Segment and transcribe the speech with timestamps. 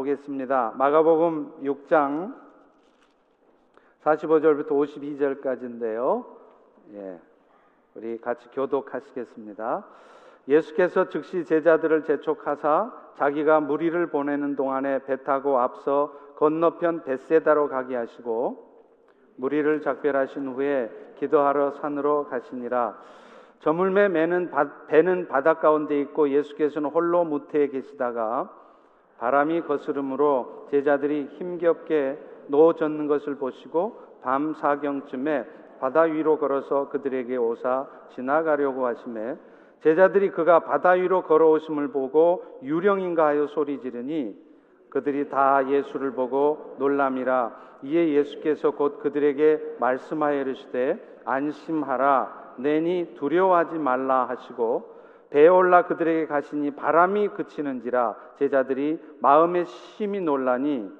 [0.00, 0.72] 보겠습니다.
[0.76, 2.34] 마가복음 6장
[4.02, 6.24] 45절부터 52절까지인데요.
[6.94, 7.18] 예,
[7.94, 9.84] 우리 같이 교독하시겠습니다.
[10.48, 18.70] 예수께서 즉시 제자들을 재촉하사 자기가 무리를 보내는 동안에 배 타고 앞서 건너편 벳세다로 가게 하시고
[19.36, 22.96] 무리를 작별하신 후에 기도하러 산으로 가시니라.
[23.58, 28.59] 저물매 매는 바, 배는 바닷 가운데 있고 예수께서는 홀로 무태에 계시다가
[29.20, 35.44] 바람이 거스름으로 제자들이 힘겹게 놓아졌는 것을 보시고 밤 사경쯤에
[35.78, 39.36] 바다 위로 걸어서 그들에게 오사 지나가려고 하심에
[39.82, 44.36] 제자들이 그가 바다 위로 걸어오심을 보고 유령인가 하여 소리 지르니
[44.90, 54.28] 그들이 다 예수를 보고 놀람이라 이에 예수께서 곧 그들에게 말씀하여 이르시되 안심하라 내니 두려워하지 말라
[54.28, 54.89] 하시고
[55.30, 60.90] 배에 올라 그들에게 가시니 바람이 그치는지라 제자들이 마음에 심히 놀라니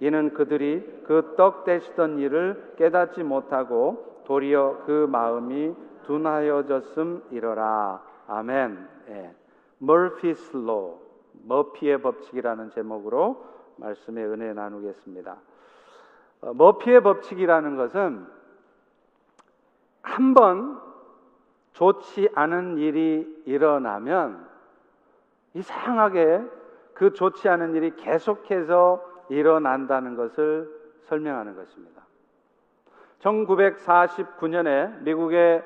[0.00, 8.88] 이는 그들이 그 떡 떼시던 일을 깨닫지 못하고 도리어 그 마음이 둔하여졌음 이러라 아멘.
[9.08, 9.34] 예.
[9.78, 11.02] 머피스 로
[11.44, 13.44] 머피의 법칙이라는 제목으로
[13.76, 15.36] 말씀의 은혜 나누겠습니다.
[16.42, 18.26] 어, 머피의 법칙이라는 것은
[20.02, 20.80] 한번
[21.72, 24.46] 좋지 않은 일이 일어나면
[25.54, 26.42] 이상하게
[26.94, 30.70] 그 좋지 않은 일이 계속해서 일어난다는 것을
[31.04, 32.02] 설명하는 것입니다.
[33.20, 35.62] 1949년에 미국의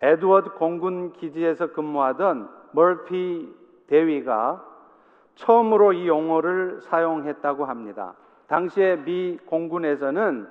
[0.00, 3.52] 에드워드 공군 기지에서 근무하던 멀피
[3.86, 4.64] 대위가
[5.34, 8.14] 처음으로 이 용어를 사용했다고 합니다.
[8.48, 10.48] 당시에 미 공군에서는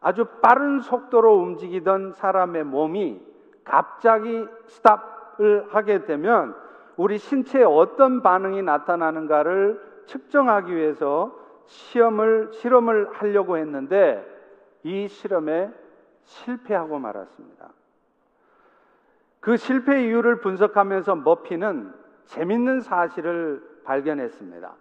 [0.00, 3.20] 아주 빠른 속도로 움직이던 사람의 몸이
[3.66, 6.56] 갑자기 스탑을 하게 되면
[6.96, 11.36] 우리 신체에 어떤 반응이 나타나는가를 측정하기 위해서
[11.66, 14.24] 시험을 실험을 하려고 했는데
[14.82, 15.70] 이 실험에
[16.22, 17.68] 실패하고 말았습니다.
[19.40, 21.92] 그 실패 이유를 분석하면서 머피는
[22.24, 24.72] 재밌는 사실을 발견했습니다.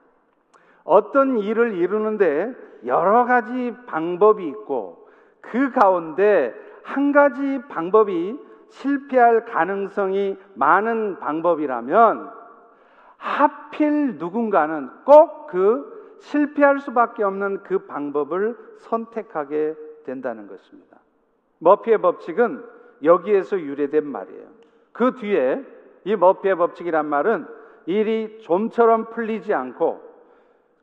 [0.83, 2.53] 어떤 일을 이루는데
[2.85, 5.07] 여러 가지 방법이 있고
[5.41, 6.53] 그 가운데
[6.83, 8.39] 한 가지 방법이
[8.69, 12.31] 실패할 가능성이 많은 방법이라면
[13.17, 20.97] 하필 누군가는 꼭 그 실패할 수밖에 없는 그 방법을 선택하게 된다는 것입니다.
[21.59, 22.61] 머피의 법칙은
[23.03, 24.47] 여기에서 유래된 말이에요.
[24.91, 25.63] 그 뒤에
[26.03, 27.47] 이 머피의 법칙이란 말은
[27.85, 30.01] 일이 좀처럼 풀리지 않고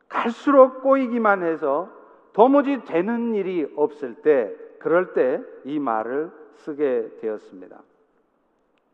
[0.09, 1.89] 갈수록 꼬이기만 해서
[2.33, 7.81] 도무지 되는 일이 없을 때 그럴 때 이 말을 쓰게 되었습니다.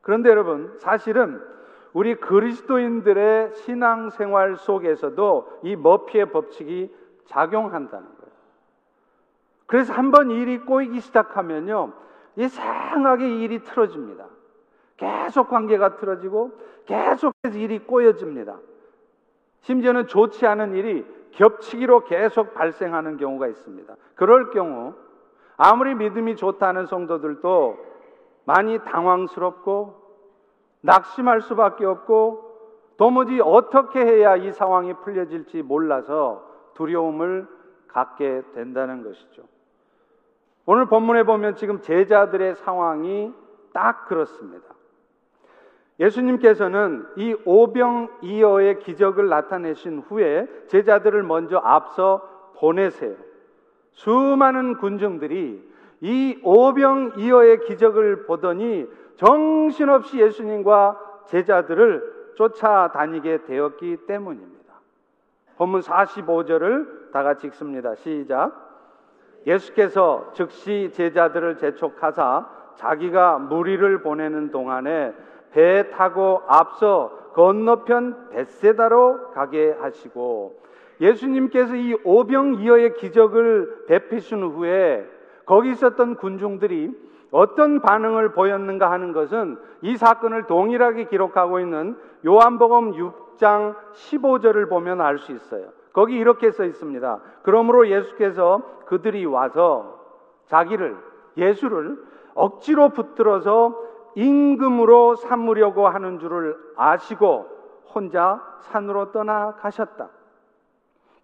[0.01, 1.41] 그런데 여러분, 사실은
[1.93, 8.31] 우리 그리스도인들의 신앙생활 속에서도 이 머피의 법칙이 작용한다는 거예요.
[9.65, 11.93] 그래서 한번 일이 꼬이기 시작하면요,
[12.35, 14.25] 이상하게 일이 틀어집니다.
[14.97, 16.51] 계속 관계가 틀어지고
[16.85, 18.57] 계속해서 일이 꼬여집니다.
[19.61, 23.95] 심지어는 좋지 않은 일이 겹치기로 계속 발생하는 경우가 있습니다.
[24.15, 24.93] 그럴 경우
[25.61, 27.77] 아무리 믿음이 좋다는 성도들도
[28.45, 29.93] 많이 당황스럽고
[30.79, 37.45] 낙심할 수밖에 없고 도무지 어떻게 해야 이 상황이 풀려질지 몰라서 두려움을
[37.89, 39.43] 갖게 된다는 것이죠.
[40.65, 43.33] 오늘 본문에 보면 지금 제자들의 상황이
[43.73, 44.65] 딱 그렇습니다.
[45.99, 52.21] 예수님께서는 이 오병이어의 기적을 나타내신 후에 제자들을 먼저 앞서
[52.55, 53.28] 보내세요.
[53.91, 55.69] 수많은 군중들이
[56.01, 64.73] 이 오병이어의 기적을 보더니 정신없이 예수님과 제자들을 쫓아다니게 되었기 때문입니다.
[65.57, 67.95] 본문 45절을 다 같이 읽습니다.
[67.95, 68.69] 시작.
[69.45, 75.13] 예수께서 즉시 제자들을 재촉하사 자기가 무리를 보내는 동안에
[75.51, 80.61] 배 타고 앞서 건너편 벳세다로 가게 하시고
[81.01, 85.07] 예수님께서 이 오병이어의 기적을 베푸신 후에
[85.45, 86.91] 거기 있었던 군중들이
[87.31, 95.17] 어떤 반응을 보였는가 하는 것은 이 사건을 동일하게 기록하고 있는 요한복음 6장 15절을 보면 알
[95.17, 95.67] 수 있어요.
[95.93, 97.19] 거기 이렇게 써 있습니다.
[97.43, 99.99] 그러므로 예수께서 그들이 와서
[100.45, 100.97] 자기를
[101.37, 101.97] 예수를
[102.35, 107.47] 억지로 붙들어서 임금으로 삼으려고 하는 줄을 아시고
[107.93, 110.09] 혼자 산으로 떠나 가셨다.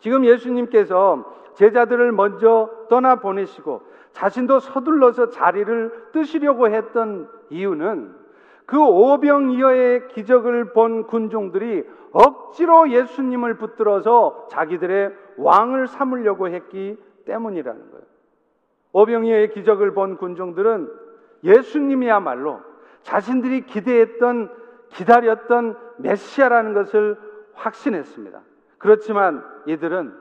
[0.06, 1.26] 지금 예수님께서
[1.56, 3.82] 제자들을 먼저 떠나 보내시고
[4.12, 8.14] 자신도 서둘러서 자리를 뜨시려고 했던 이유는
[8.68, 18.06] 그 오병이어의 기적을 본 군중들이 억지로 예수님을 붙들어서 자기들의 왕을 삼으려고 했기 때문이라는 거예요.
[18.92, 20.88] 오병이어의 기적을 본 군중들은
[21.44, 22.60] 예수님이야말로
[23.02, 24.52] 자신들이 기대했던
[24.90, 27.18] 기다렸던 메시아라는 것을
[27.56, 28.42] 확신했습니다.
[28.86, 30.14] 그렇지만 이들은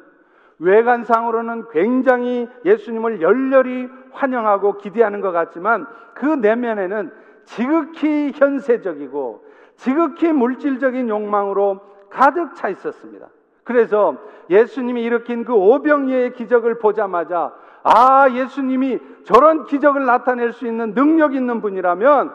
[0.59, 7.13] 외관상으로는 굉장히 예수님을 열렬히 환영하고 기대하는 것 같지만 그 내면에는
[7.45, 9.45] 지극히 현세적이고
[9.77, 13.27] 지극히 물질적인 욕망으로 가득 차 있었습니다.
[13.65, 14.17] 그래서
[14.49, 17.53] 예수님이 일으킨 그 오병이의 기적을 보자마자
[17.83, 22.33] 아, 예수님이 저런 기적을 나타낼 수 있는 능력 있는 분이라면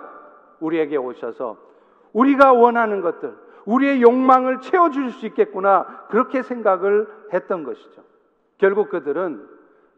[0.60, 1.58] 우리에게 오셔서
[2.14, 3.34] 우리가 원하는 것들,
[3.66, 5.86] 우리의 욕망을 채워줄 수 있겠구나.
[6.10, 8.02] 그렇게 생각을 했던 것이죠.
[8.58, 9.46] 결국 그들은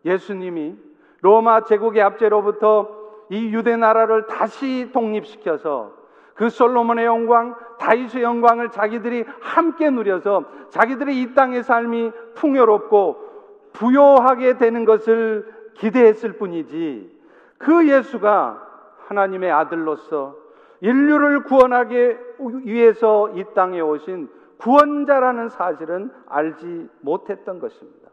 [0.06, 0.76] 예수님이
[1.22, 5.94] 로마 제국의 압제로부터 이 유대 나라를 다시 독립시켜서
[6.34, 13.32] 그 솔로몬의 영광, 다윗의 영광을 자기들이 함께 누려서 자기들의 이 땅의 삶이 풍요롭고
[13.74, 17.22] 부요하게 되는 것을 기대했을 뿐이지
[17.58, 18.68] 그 예수가
[19.08, 20.36] 하나님의 아들로서
[20.82, 22.18] 인류를 구원하기
[22.66, 28.10] 위해서 이 땅에 오신 구원자라는 사실은 알지 못했던 것입니다.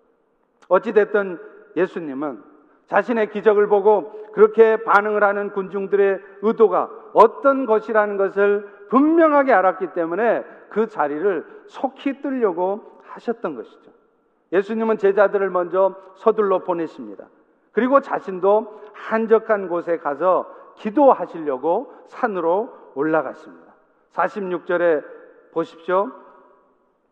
[0.68, 1.38] 어찌됐든
[1.76, 2.42] 예수님은
[2.86, 10.86] 자신의 기적을 보고 그렇게 반응을 하는 군중들의 의도가 어떤 것이라는 것을 분명하게 알았기 때문에 그
[10.86, 13.90] 자리를 속히 뜨려고 하셨던 것이죠.
[14.52, 17.26] 예수님은 제자들을 먼저 서둘러 보내십니다.
[17.72, 23.74] 그리고 자신도 한적한 곳에 가서 기도하시려고 산으로 올라갔습니다.
[24.12, 25.04] 46절에
[25.52, 26.10] 보십시오.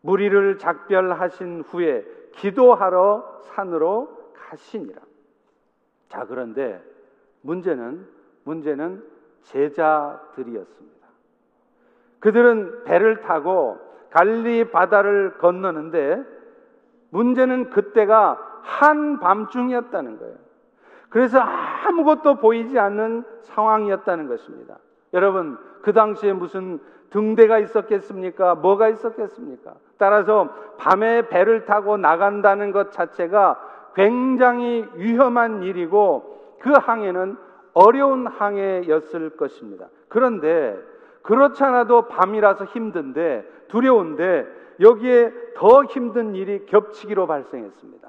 [0.01, 5.01] 무리를 작별하신 후에 기도하러 산으로 가시니라.
[6.09, 6.81] 자, 그런데
[7.41, 8.07] 문제는
[8.43, 9.03] 문제는
[9.43, 11.07] 제자들이었습니다.
[12.19, 13.77] 그들은 배를 타고
[14.09, 16.23] 갈리 바다를 건너는데
[17.09, 20.46] 문제는 그때가 한밤중이었다는 거예요.
[21.09, 24.77] 그래서 아무것도 보이지 않는 상황이었다는 것입니다.
[25.13, 28.55] 여러분, 그 당시에 무슨 등대가 있었겠습니까?
[28.55, 29.73] 뭐가 있었겠습니까?
[29.97, 33.59] 따라서 밤에 배를 타고 나간다는 것 자체가
[33.95, 37.37] 굉장히 위험한 일이고 그 항해는
[37.73, 39.87] 어려운 항해였을 것입니다.
[40.09, 40.77] 그런데
[41.21, 44.47] 그렇잖아도 밤이라서 힘든데 두려운데
[44.79, 48.07] 여기에 더 힘든 일이 겹치기로 발생했습니다.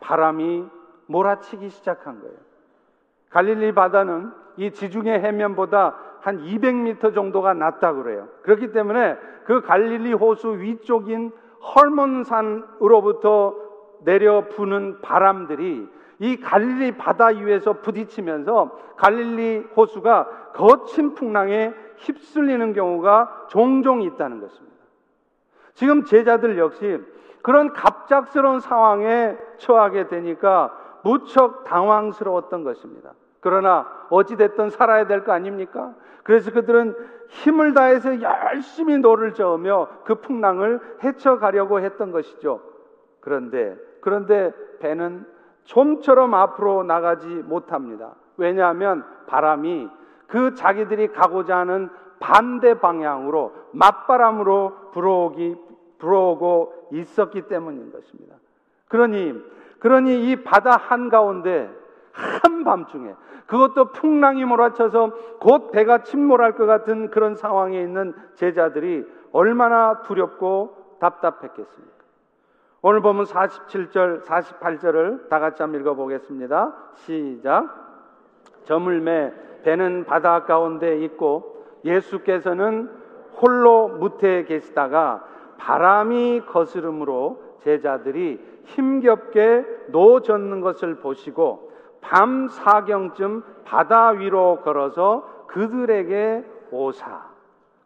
[0.00, 0.66] 바람이
[1.06, 2.36] 몰아치기 시작한 거예요.
[3.30, 8.28] 갈릴리 바다는 이 지중해 해면보다 한 200m 정도가 낮다 그래요.
[8.42, 11.32] 그렇기 때문에 그 갈릴리 호수 위쪽인
[11.74, 13.54] 헐몬산으로부터
[14.04, 15.88] 내려 부는 바람들이
[16.20, 24.74] 이 갈릴리 바다 위에서 부딪히면서 갈릴리 호수가 거친 풍랑에 휩쓸리는 경우가 종종 있다는 것입니다.
[25.74, 27.00] 지금 제자들 역시
[27.42, 30.72] 그런 갑작스러운 상황에 처하게 되니까
[31.04, 33.12] 무척 당황스러웠던 것입니다.
[33.40, 35.94] 그러나 어찌됐든 살아야 될 거 아닙니까?
[36.22, 36.96] 그래서 그들은
[37.28, 42.60] 힘을 다해서 열심히 노를 저으며 그 풍랑을 헤쳐가려고 했던 것이죠.
[43.20, 45.26] 그런데, 그런데 배는
[45.64, 48.14] 좀처럼 앞으로 나가지 못합니다.
[48.36, 49.88] 왜냐하면 바람이
[50.26, 51.90] 그 자기들이 가고자 하는
[52.20, 55.56] 반대 방향으로 맞바람으로 불어오기
[55.98, 58.36] 불어오고 있었기 때문인 것입니다.
[58.88, 59.34] 그러니
[59.84, 61.70] 그러니 이 바다 한가운데
[62.12, 63.14] 한밤중에
[63.46, 65.10] 그것도 풍랑이 몰아쳐서
[65.40, 71.94] 곧 배가 침몰할 것 같은 그런 상황에 있는 제자들이 얼마나 두렵고 답답했겠습니까?
[72.80, 76.74] 오늘 보면 47절, 48절을 다 같이 한번 읽어보겠습니다.
[76.94, 77.68] 시작.
[78.64, 82.90] 저물매 배는 바다 가운데 있고 예수께서는
[83.36, 85.26] 홀로 무태에 계시다가
[85.58, 97.34] 바람이 거스름으로 제자들이 힘겹게 노젓는 것을 보시고 밤 사경쯤 바다 위로 걸어서 그들에게 오사.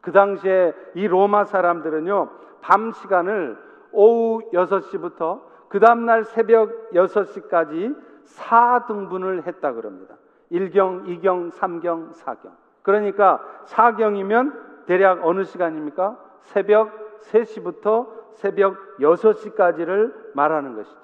[0.01, 2.29] 그 당시에 이 로마 사람들은요,
[2.61, 3.57] 밤 시간을
[3.93, 10.17] 오후 6시부터 그 다음날 새벽 6시까지 4등분을 했다 그럽니다.
[10.51, 12.51] 1경, 2경, 3경, 4경.
[12.83, 16.19] 그러니까 4경이면 대략 어느 시간입니까?
[16.41, 20.99] 새벽 3시부터 새벽 6시까지를 말하는 것이죠.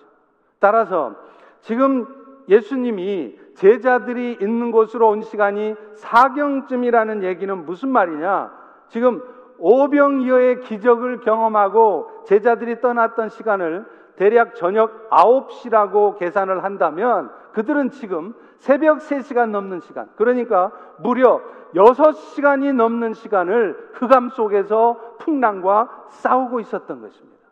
[0.59, 1.15] 따라서
[1.61, 2.07] 지금
[2.49, 8.53] 예수님이 제자들이 있는 곳으로 온 시간이 사경쯤이라는 얘기는 무슨 말이냐?
[8.89, 9.23] 지금
[9.59, 19.51] 오병이어의 기적을 경험하고 제자들이 떠났던 시간을 대략 저녁 9시라고 계산을 한다면 그들은 지금 새벽 3시간
[19.51, 21.43] 넘는 시간, 그러니까 무려
[21.75, 27.45] 6시간이 넘는 시간을 흑암 속에서 풍랑과 싸우고 있었던 것입니다.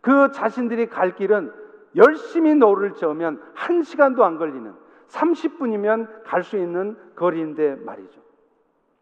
[0.00, 1.52] 그 자신들이 갈 길은
[1.94, 4.74] 열심히 노를 저으면 1시간도 안 걸리는
[5.06, 8.20] 30분이면 갈 수 있는 거리인데 말이죠.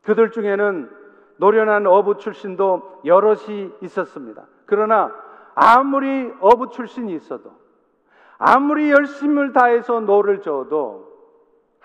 [0.02, 0.90] 그들 중에는
[1.38, 4.44] 노련한 어부 출신도 여럿이 있었습니다.
[4.66, 5.14] 그러나
[5.54, 7.52] 아무리 어부 출신이 있어도
[8.36, 11.07] 아무리 열심을 다해서 노를 저어도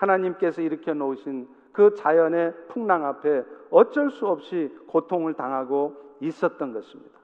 [0.04, 7.18] 하나님께서 일으켜 놓으신 그 자연의 풍랑 앞에 어쩔 수 없이 고통을 당하고 있었던 것입니다.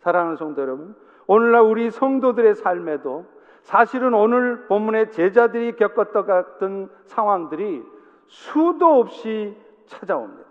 [0.00, 0.96] 사랑하는 성도 여러분,
[1.26, 3.24] 오늘날 우리 성도들의 삶에도
[3.62, 7.84] 사실은 오늘 본문의 제자들이 겪었던 같은 상황들이
[8.26, 10.48] 수도 없이 찾아옵니다.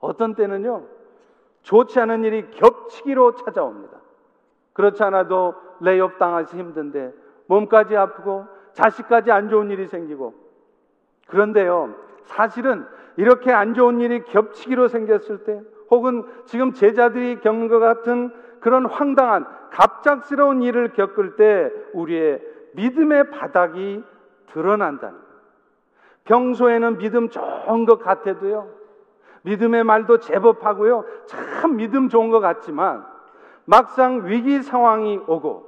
[0.00, 0.84] 어떤 때는요,
[1.62, 3.98] 좋지 않은 일이 겹치기로 찾아옵니다.
[4.72, 7.12] 그렇지 않아도 layoff 당해서 힘든데
[7.46, 10.47] 몸까지 아프고 자식까지 안 좋은 일이 생기고
[11.28, 11.94] 그런데요,
[12.24, 12.84] 사실은
[13.16, 18.30] 이렇게 안 좋은 일이 겹치기로 생겼을 때 혹은 지금 제자들이 겪는 것 같은
[18.60, 22.40] 그런 황당한 갑작스러운 일을 겪을 때 우리의
[22.74, 24.02] 믿음의 바닥이
[24.52, 25.18] 드러난다는.
[26.24, 28.68] 평소에는 믿음 좋은 것 같아도요.
[29.42, 31.04] 믿음의 말도 제법 하고요.
[31.26, 33.04] 참 믿음 좋은 것 같지만
[33.64, 35.66] 막상 위기 상황이 오고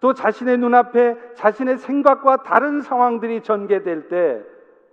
[0.00, 4.42] 또 자신의 눈앞에 자신의 생각과 다른 상황들이 전개될 때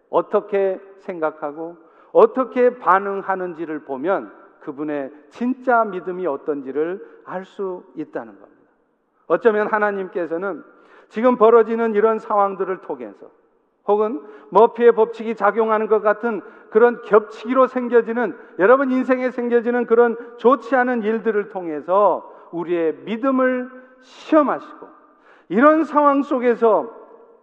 [0.10, 1.78] 어떻게 생각하고
[2.12, 8.72] 어떻게 반응하는지를 보면 그분의 진짜 믿음이 어떤지를 알 수 있다는 겁니다.
[9.28, 10.64] 어쩌면 하나님께서는
[11.10, 13.30] 지금 벌어지는 이런 상황들을 통해서
[13.88, 21.04] 혹은 머피의 법칙이 작용하는 것 같은 그런 겹치기로 생겨지는 여러분 인생에 생겨지는 그런 좋지 않은
[21.04, 23.70] 일들을 통해서 우리의 믿음을
[24.02, 24.88] 시험하시고
[25.50, 26.97] 이런 상황 속에서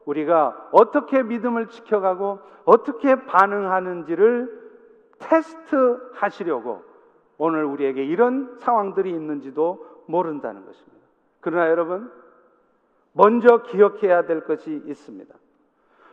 [0.04, 4.64] 우리가 어떻게 믿음을 지켜가고 어떻게 반응하는지를
[5.18, 6.82] 테스트 하시려고
[7.38, 11.04] 오늘 우리에게 이런 상황들이 있는지도 모른다는 것입니다.
[11.40, 12.10] 그러나 여러분,
[13.12, 15.34] 먼저 기억해야 될 것이 있습니다.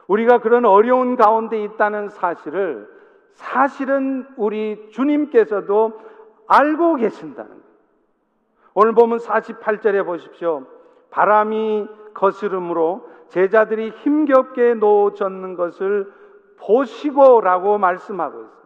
[0.08, 2.88] 우리가 그런 어려운 가운데 있다는 사실을
[3.34, 6.00] 사실은 우리 주님께서도
[6.48, 7.62] 알고 계신다는 거예요.
[8.74, 10.66] 오늘 보면 48절에 보십시오.
[11.10, 16.12] 바람이 거스름으로 제자들이 힘겹게 놓아졌는 것을
[16.58, 18.62] 보시고라고 말씀하고 있습니다.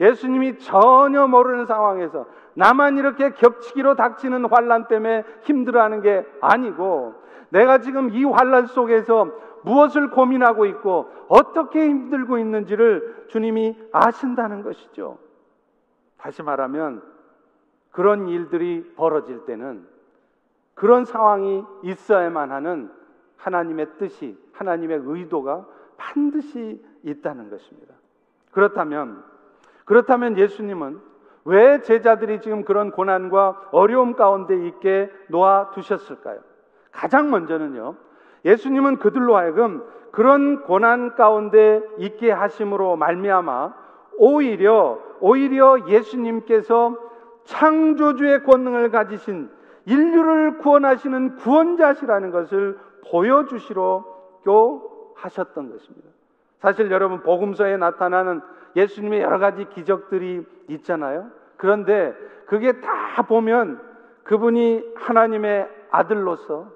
[0.00, 7.14] 예수님이 전혀 모르는 상황에서 나만 이렇게 겹치기로 닥치는 환란 때문에 힘들어하는 게 아니고
[7.50, 9.28] 내가 지금 이 환란 속에서
[9.62, 15.18] 무엇을 고민하고 있고 어떻게 힘들고 있는지를 주님이 아신다는 것이죠.
[16.16, 17.02] 다시 말하면
[17.90, 19.86] 그런 일들이 벌어질 때는
[20.78, 22.90] 그런 상황이 있어야만 하는
[23.36, 25.66] 하나님의 뜻이, 하나님의 의도가
[25.96, 27.94] 반드시 있다는 것입니다.
[28.52, 29.22] 그렇다면,
[29.84, 31.00] 그렇다면 예수님은
[31.44, 36.40] 왜 제자들이 지금 그런 고난과 어려움 가운데 있게 놓아 두셨을까요?
[36.92, 37.96] 가장 먼저는요,
[38.44, 43.74] 예수님은 그들로 하여금 그런 고난 가운데 있게 하심으로 말미암아
[44.16, 46.96] 오히려 오히려 예수님께서
[47.44, 49.57] 창조주의 권능을 가지신
[49.88, 52.78] 인류를 구원하시는 구원자시라는 것을
[53.10, 56.08] 보여주시려고 하셨던 것입니다.
[56.60, 58.42] 사실 여러분 복음서에 나타나는
[58.76, 61.30] 예수님의 여러 가지 기적들이 있잖아요.
[61.56, 62.14] 그런데
[62.46, 63.80] 그게 다 보면
[64.24, 66.70] 그분이 하나님의 아들로서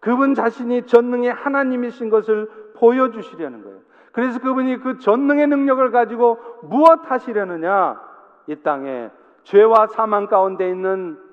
[0.00, 3.78] 그분 자신이 전능의 하나님이신 것을 보여주시려는 거예요.
[4.12, 8.00] 그래서 그분이 그 전능의 능력을 가지고 무엇 하시려느냐?
[8.48, 9.10] 이 땅에
[9.44, 11.23] 죄와 사망 가운데 있는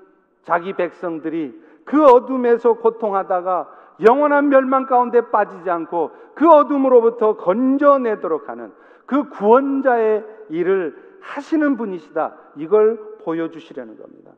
[0.43, 3.69] 자기 백성들이 그 어둠에서 고통하다가
[4.07, 8.71] 영원한 멸망 가운데 빠지지 않고 그 어둠으로부터 건져내도록 하는
[9.05, 12.35] 그 구원자의 일을 하시는 분이시다.
[12.57, 14.31] 이걸 보여주시려는 겁니다.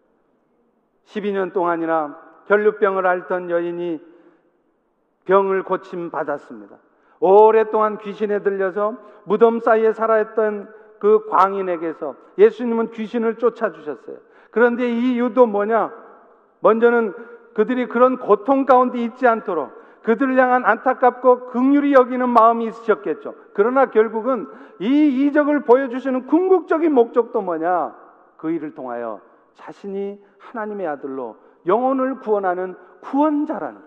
[1.06, 2.18] 12년 동안이나
[2.48, 4.02] 혈류병을 앓던 여인이
[5.26, 6.78] 병을 고침 받았습니다.
[7.20, 10.70] 오랫동안 귀신에 들려서 무덤 사이에 살아있던
[11.00, 14.18] 그 광인에게서 예수님은 귀신을 쫓아주셨어요.
[14.54, 15.92] 그런데 이 이유도 뭐냐?
[16.62, 17.14] 먼저는
[17.56, 19.72] 그들이 그런 고통 가운데 있지 않도록
[20.04, 23.34] 그들을 향한 안타깝고 극률이 여기는 마음이 있으셨겠죠.
[23.54, 24.48] 그러나 결국은
[24.80, 27.96] 이 이적을 보여주시는 궁극적인 목적도 뭐냐?
[28.38, 29.22] 그 일을 통하여
[29.56, 33.82] 자신이 하나님의 아들로 영혼을 구원하는 구원자라는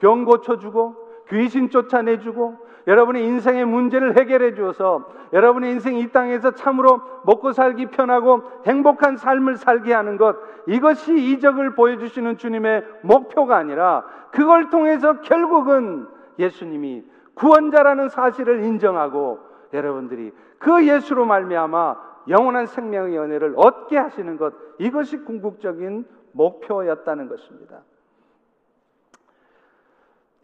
[0.00, 0.96] 병 고쳐주고
[1.28, 2.56] 귀신 쫓아내주고
[2.86, 9.56] 여러분의 인생의 문제를 해결해 주어서 여러분의 인생 이 땅에서 참으로 먹고 살기 편하고 행복한 삶을
[9.56, 16.06] 살게 하는 것 이것이 이적을 보여주시는 주님의 목표가 아니라 그걸 통해서 결국은
[16.38, 19.40] 예수님이 구원자라는 사실을 인정하고
[19.72, 27.80] 여러분들이 그 예수로 말미암아 영원한 생명의 연애를 얻게 하시는 것 이것이 궁극적인 목표였다는 것입니다.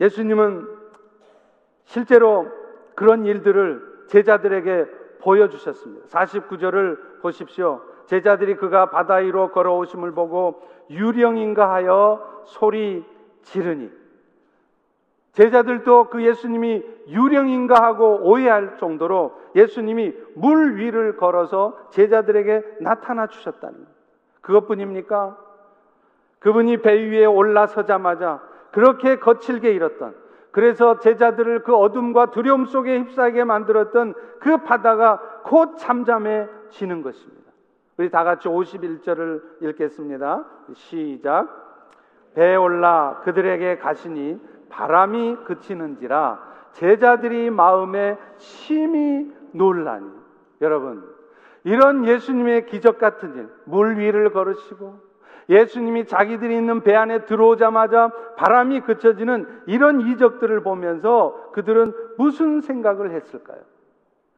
[0.00, 0.66] 예수님은
[1.86, 2.46] 실제로
[2.94, 4.86] 그런 일들을 제자들에게
[5.20, 6.06] 보여주셨습니다.
[6.06, 7.80] 49절을 보십시오.
[8.06, 13.04] 제자들이 그가 바다 위로 걸어오심을 보고 유령인가 하여 소리
[13.42, 13.90] 지르니
[15.32, 23.86] 제자들도 그 예수님이 유령인가 하고 오해할 정도로 예수님이 물 위를 걸어서 제자들에게 나타나 주셨다는 것.
[24.40, 25.36] 그것뿐입니까?
[26.38, 28.40] 그분이 배 위에 올라서자마자
[28.70, 30.14] 그렇게 거칠게 일었던
[30.56, 37.52] 그래서 제자들을 그 어둠과 두려움 속에 휩싸게 만들었던 그 바다가 곧 잠잠해지는 것입니다.
[37.98, 40.46] 우리 다 같이 51절을 읽겠습니다.
[40.72, 41.46] 시작.
[42.32, 46.40] 배에 올라 그들에게 가시니 바람이 그치는지라
[46.72, 50.10] 제자들이 마음에 심히 놀라니
[50.62, 51.04] 여러분
[51.64, 55.05] 이런 예수님의 기적 같은 일, 물 위를 걸으시고
[55.48, 63.58] 예수님이 자기들이 있는 배 안에 들어오자마자 바람이 그쳐지는 이런 이적들을 보면서 그들은 무슨 생각을 했을까요?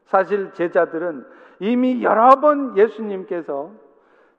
[0.04, 1.24] 사실 제자들은
[1.60, 3.70] 이미 여러 번 예수님께서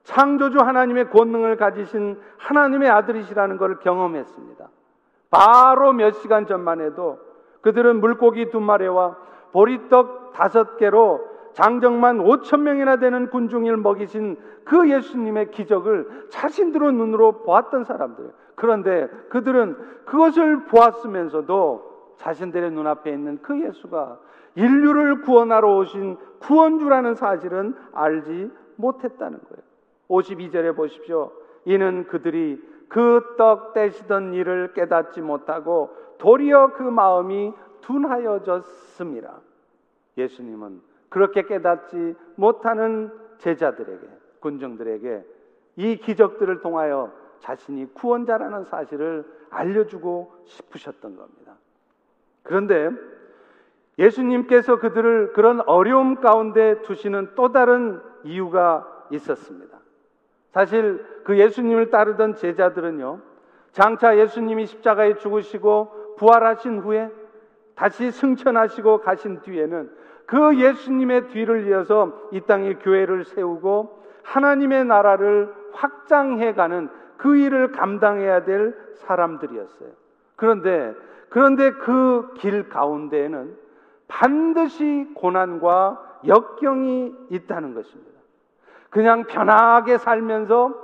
[0.04, 4.68] 창조주 하나님의 권능을 가지신 하나님의 아들이시라는 것을 경험했습니다.
[5.30, 7.18] 바로 몇 시간 전만 해도
[7.60, 9.16] 그들은 물고기 두 마리와
[9.52, 11.29] 보리떡 다섯 개로
[11.60, 18.30] 장정만 5천 명이나 되는 군중을 먹이신 그 예수님의 기적을 자신들의 눈으로 보았던 사람들.
[18.54, 19.76] 그런데 그들은
[20.06, 24.18] 그것을 보았으면서도 자신들의 눈앞에 있는 그 예수가
[24.54, 29.62] 인류를 구원하러 오신 구원주라는 사실은 알지 못했다는 거예요.
[30.08, 31.30] 52절에 보십시오.
[31.66, 37.52] 이는 그들이 그 떡 떼시던 일을 깨닫지 못하고 도리어 그 마음이
[37.82, 39.40] 둔하여졌습니다.
[40.16, 44.08] 예수님은 그렇게 깨닫지 못하는 제자들에게,
[44.40, 45.24] 군정들에게
[45.76, 51.56] 이 기적들을 통하여 자신이 구원자라는 사실을 알려주고 싶으셨던 겁니다.
[52.42, 52.90] 그런데
[53.98, 59.78] 예수님께서 그들을 그런 어려움 가운데 두시는 또 다른 이유가 있었습니다.
[60.52, 63.20] 사실 그 예수님을 따르던 제자들은요,
[63.72, 67.10] 장차 예수님이 십자가에 죽으시고 부활하신 후에
[67.74, 69.90] 다시 승천하시고 가신 뒤에는
[70.30, 78.44] 그 예수님의 뒤를 이어서 이 땅에 교회를 세우고 하나님의 나라를 확장해 가는 그 일을 감당해야
[78.44, 79.88] 될 사람들이었어요.
[80.36, 80.94] 그런데
[81.30, 83.56] 그런데 그 길 가운데에는
[84.06, 88.12] 반드시 고난과 역경이 있다는 것입니다.
[88.88, 90.74] 그냥 편하게 살면서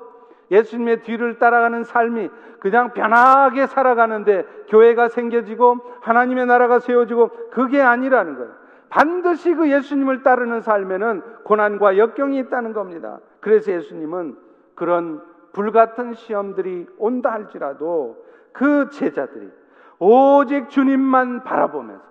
[0.50, 8.65] 예수님의 뒤를 따라가는 삶이 그냥 편하게 살아가는데 교회가 생겨지고 하나님의 나라가 세워지고 그게 아니라는 거예요.
[8.88, 13.20] 반드시 그 예수님을 따르는 삶에는 고난과 역경이 있다는 겁니다.
[13.40, 14.36] 그래서 예수님은
[14.74, 15.22] 그런
[15.52, 19.50] 불같은 시험들이 온다 할지라도 그 제자들이
[19.98, 22.04] 오직 주님만 바라보면서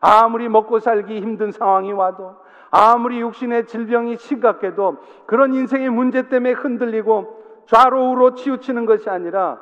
[0.00, 2.36] 아무리 먹고 살기 힘든 상황이 와도
[2.70, 9.60] 아무리 육신의 질병이 심각해도 그런 인생의 문제 때문에 흔들리고 좌로우로 치우치는 것이 아니라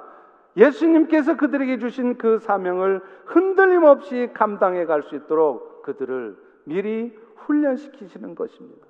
[0.57, 8.87] 예수님께서 그들에게 주신 그 사명을 흔들림 없이 감당해 갈 수 있도록 그들을 미리 훈련시키시는 것입니다.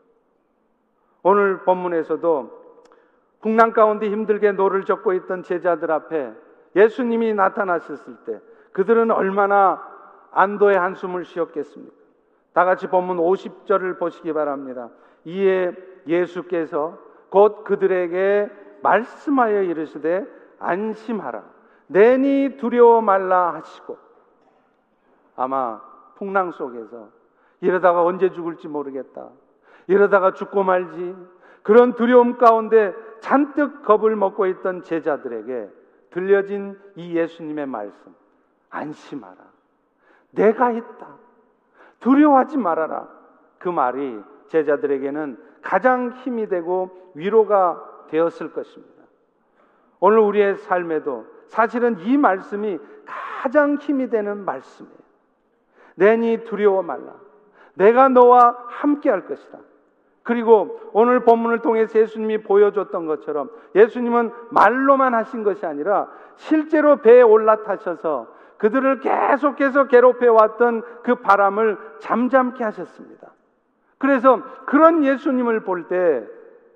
[1.23, 2.61] 오늘 본문에서도
[3.41, 6.33] 풍랑 가운데 힘들게 노를 젓고 있던 제자들 앞에
[6.77, 8.41] 예수님이 나타나셨을 때
[8.73, 9.83] 그들은 얼마나
[10.33, 11.95] 안도의 한숨을 쉬었겠습니까?
[12.53, 14.91] 다 같이 본문 50절을 보시기 바랍니다.
[15.25, 15.73] 이에
[16.07, 16.99] 예수께서
[17.31, 18.51] 곧 그들에게
[18.83, 20.27] 말씀하여 이르시되
[20.59, 21.45] 안심하라.
[21.87, 23.99] 내니 두려워 말라 하시고
[25.37, 25.81] 아마
[26.17, 27.09] 풍랑 속에서
[27.61, 29.31] 이러다가 언제 죽을지 모르겠다.
[29.87, 31.17] 이러다가 죽고 말지.
[31.63, 35.69] 그런 두려움 가운데 잔뜩 겁을 먹고 있던 제자들에게
[36.11, 38.15] 들려진 이 예수님의 말씀.
[38.71, 39.37] 안심하라.
[40.31, 41.17] 내가 있다.
[42.01, 43.09] 두려워하지 말아라.
[43.59, 49.05] 그 말이 제자들에게는 가장 힘이 되고 위로가 되었을 것입니다.
[50.01, 55.01] 오늘 우리의 삶에도 사실은 이 말씀이 가장 힘이 되는 말씀이에요.
[55.97, 57.15] 내니 두려워 말라.
[57.81, 59.59] 내가 너와 함께 할 것이다.
[60.23, 68.27] 그리고 오늘 본문을 통해서 예수님이 보여줬던 것처럼 예수님은 말로만 하신 것이 아니라 실제로 배에 올라타셔서
[68.59, 73.29] 그들을 계속해서 괴롭혀왔던 그 바람을 잠잠케 하셨습니다.
[73.97, 76.23] 그래서 그런 예수님을 볼 때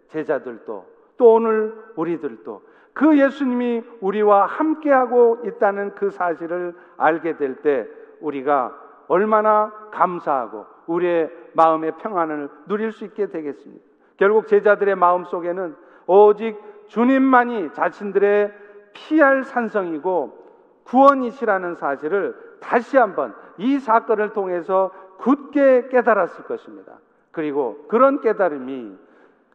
[0.08, 0.86] 제자들도
[1.18, 2.62] 또 오늘 우리들도
[2.94, 7.86] 그 예수님이 우리와 함께하고 있다는 그 사실을 알게 될 때
[8.22, 8.74] 우리가
[9.08, 13.84] 얼마나 감사하고 우리의 마음의 평안을 누릴 수 있게 되겠습니다.
[14.16, 15.74] 결국 제자들의 마음 속에는
[16.06, 16.56] 오직
[16.88, 18.52] 주님만이 자신들의
[18.92, 20.44] 피할 산성이고
[20.84, 26.92] 구원이시라는 사실을 다시 한번 이 사건을 통해서 굳게 깨달았을 것입니다.
[27.32, 28.96] 그리고 그런 깨달음이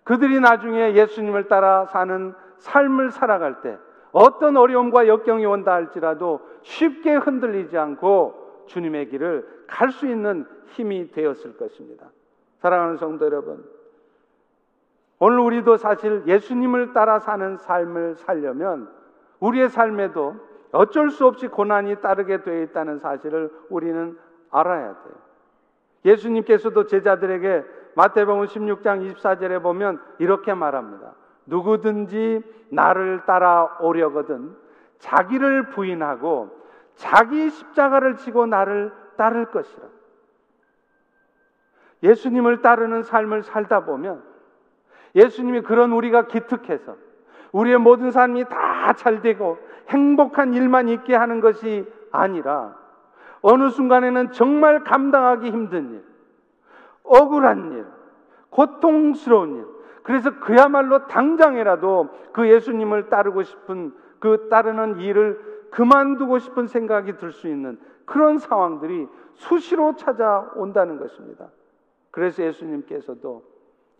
[0.04, 3.78] 그들이 나중에 예수님을 따라 사는 삶을 살아갈 때
[4.12, 11.58] 어떤 어려움과 역경이 온다 할지라도 쉽게 흔들리지 않고 주님의 길을 갈 수 있는 힘이 되었을
[11.58, 12.08] 것입니다.
[12.60, 13.65] 사랑하는 성도 여러분,
[15.19, 18.89] 오늘 우리도 사실 예수님을 따라 사는 삶을 살려면
[19.39, 20.36] 우리의 삶에도
[20.71, 24.17] 어쩔 수 없이 고난이 따르게 되어 있다는 사실을 우리는
[24.51, 25.13] 알아야 돼요.
[26.05, 31.13] 예수님께서도 제자들에게 마태복음 16장 24절에 보면 이렇게 말합니다.
[31.47, 34.55] 누구든지 나를 따라오려거든
[34.99, 36.59] 자기를 부인하고
[36.99, 39.88] 자기 십자가를 지고 나를 따를 것이라.
[42.03, 44.21] 예수님을 따르는 삶을 살다 보면
[45.15, 46.97] 예수님이 그런 우리가 기특해서
[47.51, 49.57] 우리의 모든 삶이 다 잘 되고
[49.89, 52.75] 행복한 일만 있게 하는 것이 아니라
[53.41, 56.03] 어느 순간에는 정말 감당하기 힘든 일,
[57.03, 57.85] 억울한 일,
[58.49, 59.65] 고통스러운 일,
[60.03, 67.47] 그래서 그야말로 당장이라도 그 예수님을 따르고 싶은 그 따르는 일을 그만두고 싶은 생각이 들 수
[67.47, 71.49] 있는 그런 상황들이 수시로 찾아온다는 것입니다.
[72.12, 73.43] 그래서 예수님께서도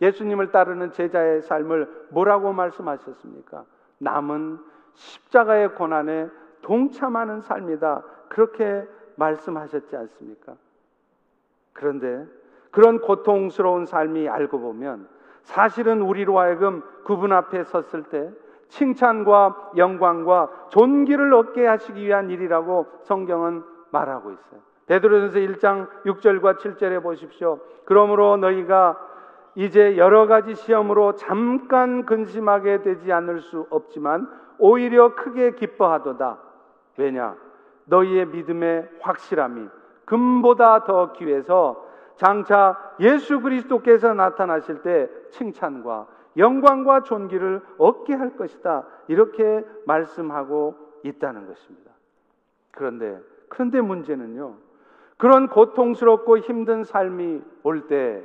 [0.00, 3.64] 예수님을 따르는 제자의 삶을 뭐라고 말씀하셨습니까?
[3.98, 4.58] 남은
[4.94, 6.28] 십자가의 고난에
[6.62, 8.02] 동참하는 삶이다.
[8.28, 10.56] 그렇게 말씀하셨지 않습니까?
[11.72, 12.26] 그런데
[12.70, 15.08] 그런 고통스러운 삶이 알고 보면
[15.42, 18.30] 사실은 우리로 하여금 그분 앞에 섰을 때
[18.70, 24.60] 칭찬과 영광과 존귀를 얻게 하시기 위한 일이라고 성경은 말하고 있어요.
[24.86, 27.60] 베드로전서 1장 6절과 7절에 보십시오.
[27.84, 28.98] 그러므로 너희가
[29.54, 34.28] 이제 여러 가지 시험으로 잠깐 근심하게 되지 않을 수 없지만
[34.58, 36.38] 오히려 크게 기뻐하도다.
[36.96, 37.36] 왜냐?
[37.86, 39.68] 너희의 믿음의 확실함이
[40.04, 41.84] 금보다 더 귀해서
[42.16, 46.06] 장차 예수 그리스도께서 나타나실 때 칭찬과
[46.36, 48.86] 영광과 존귀를 얻게 할 것이다.
[49.08, 51.90] 이렇게 말씀하고 있다는 것입니다.
[52.70, 54.54] 그런데 그런데 문제는요.
[55.16, 58.22] 그런 고통스럽고 힘든 삶이 올 때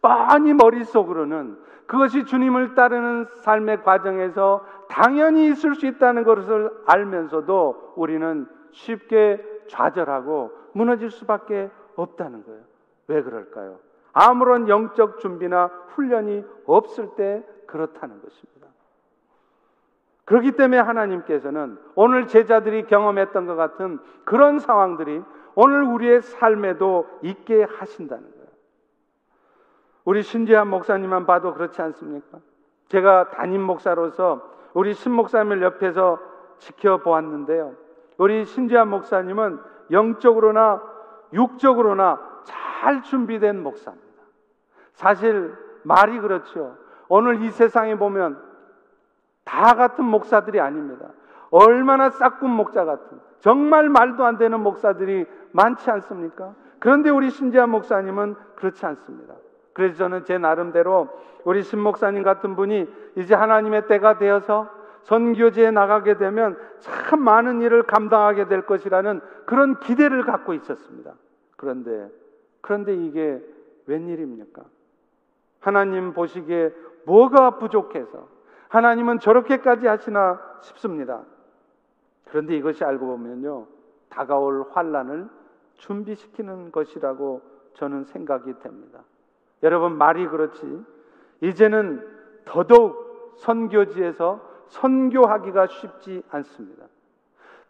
[0.00, 1.56] 뻔히 머릿속으로는
[1.86, 11.10] 그것이 주님을 따르는 삶의 과정에서 당연히 있을 수 있다는 것을 알면서도 우리는 쉽게 좌절하고 무너질
[11.10, 12.60] 수밖에 없다는 거예요.
[13.08, 13.78] 왜 그럴까요?
[14.14, 18.68] 아무런 영적 준비나 훈련이 없을 때 그렇다는 것입니다.
[20.24, 25.22] 그렇기 때문에 하나님께서는 오늘 제자들이 경험했던 것 같은 그런 상황들이
[25.54, 28.44] 오늘 우리의 삶에도 있게 하신다는 거예요.
[30.04, 32.38] 우리 신재한 목사님만 봐도 그렇지 않습니까?
[32.88, 36.18] 제가 담임 목사로서 우리 신 목사님을 옆에서
[36.58, 37.74] 지켜보았는데요.
[38.18, 40.82] 우리 신재한 목사님은 영적으로나
[41.32, 44.03] 육적으로나 잘 준비된 목사입니다.
[44.94, 46.76] 사실 말이 그렇죠.
[47.08, 48.40] 오늘 이 세상에 보면
[49.44, 51.10] 다 같은 목사들이 아닙니다.
[51.50, 56.54] 얼마나 싹군 목자 같은 정말 말도 안 되는 목사들이 많지 않습니까?
[56.80, 59.34] 그런데 우리 신재한 목사님은 그렇지 않습니다.
[59.72, 61.08] 그래서 저는 제 나름대로
[61.44, 64.70] 우리 신 목사님 같은 분이 이제 하나님의 때가 되어서
[65.02, 71.12] 선교지에 나가게 되면 참 많은 일을 감당하게 될 것이라는 그런 기대를 갖고 있었습니다.
[71.56, 72.10] 그런데
[72.60, 73.42] 그런데 이게
[73.86, 74.62] 웬일입니까?
[75.64, 76.72] 하나님 보시기에
[77.06, 78.28] 뭐가 부족해서
[78.68, 81.22] 하나님은 저렇게까지 하시나 싶습니다.
[82.26, 83.66] 그런데 이것이 알고 보면요.
[84.10, 85.28] 다가올 환란을
[85.74, 87.40] 준비시키는 것이라고
[87.74, 89.00] 저는 생각이 됩니다.
[89.62, 90.84] 여러분 말이 그렇지.
[91.40, 92.06] 이제는
[92.44, 96.84] 더더욱 선교지에서 선교하기가 쉽지 않습니다.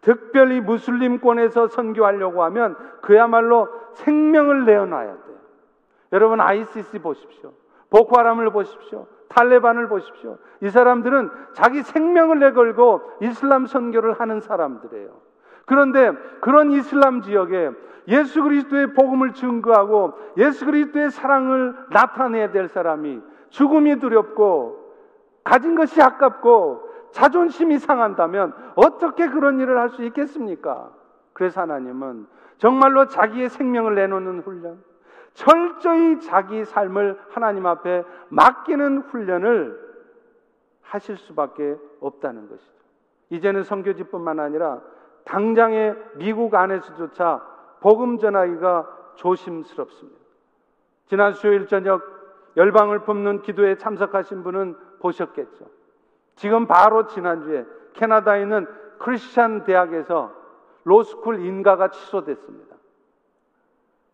[0.00, 5.36] 특별히 무슬림권에서 선교하려고 하면 그야말로 생명을 내어놔야 돼요.
[6.12, 7.52] 여러분 ICC 보십시오.
[7.94, 9.06] 보코하람을 보십시오.
[9.28, 10.38] 탈레반을 보십시오.
[10.60, 15.10] 이 사람들은 자기 생명을 내걸고 이슬람 선교를 하는 사람들이에요.
[15.64, 17.70] 그런데 그런 이슬람 지역에
[18.08, 24.92] 예수 그리스도의 복음을 증거하고 예수 그리스도의 사랑을 나타내야 될 사람이 죽음이 두렵고
[25.44, 30.90] 가진 것이 아깝고 자존심이 상한다면 어떻게 그런 일을 할 수 있겠습니까?
[31.32, 32.26] 그래서 하나님은
[32.58, 34.82] 정말로 자기의 생명을 내놓는 훈련,
[35.34, 39.84] 철저히 자기 삶을 하나님 앞에 맡기는 훈련을
[40.80, 42.72] 하실 수밖에 없다는 것이죠.
[43.30, 44.80] 이제는 성교지뿐만 아니라
[45.24, 47.42] 당장의 미국 안에서조차
[47.80, 50.18] 복음 전하기가 조심스럽습니다.
[51.06, 52.02] 지난 수요일 저녁
[52.56, 55.66] 열방을 품는 기도에 참석하신 분은 보셨겠죠.
[56.36, 58.66] 지금 바로 지난주에 캐나다에 있는
[58.98, 60.32] 크리스찬 대학에서
[60.84, 62.73] 로스쿨 인가가 취소됐습니다.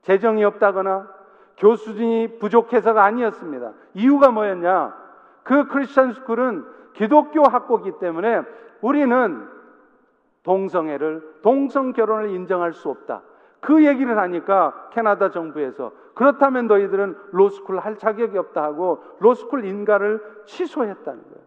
[0.03, 1.09] 재정이 없다거나
[1.59, 3.73] 교수진이 부족해서가 아니었습니다.
[3.95, 4.95] 이유가 뭐였냐?
[5.43, 8.43] 그 Christian school은 기독교 학교이기 때문에
[8.81, 9.47] 우리는
[10.43, 13.23] 동성애를 동성 결혼을 인정할 수 없다.
[13.61, 21.23] 그 얘기를 하니까 캐나다 정부에서 그렇다면 너희들은 로스쿨 할 자격이 없다 하고 로스쿨 인가를 취소했다는
[21.23, 21.45] 거예요.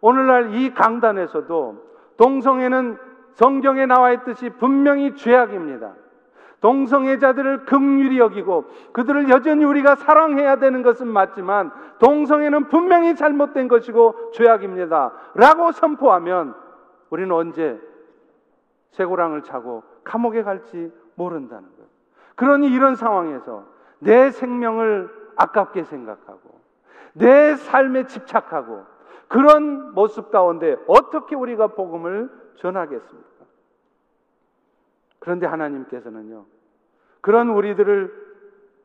[0.00, 2.98] 오늘날 이 강단에서도 동성애는
[3.34, 5.94] 성경에 나와 있듯이 분명히 죄악입니다.
[6.60, 15.12] 동성애자들을 극률히 여기고 그들을 여전히 우리가 사랑해야 되는 것은 맞지만 동성애는 분명히 잘못된 것이고 죄악입니다.
[15.34, 16.54] 라고 선포하면
[17.08, 17.80] 우리는 언제
[18.92, 21.88] 쇠고랑을 차고 감옥에 갈지 모른다는 거예요.
[22.34, 23.64] 그러니 이런 상황에서
[23.98, 26.60] 내 생명을 아깝게 생각하고
[27.12, 28.84] 내 삶에 집착하고
[29.28, 33.29] 그런 모습 가운데 어떻게 우리가 복음을 전하겠습니까?
[35.20, 36.44] 그런데 하나님께서는요,
[37.20, 38.30] 그런 우리들을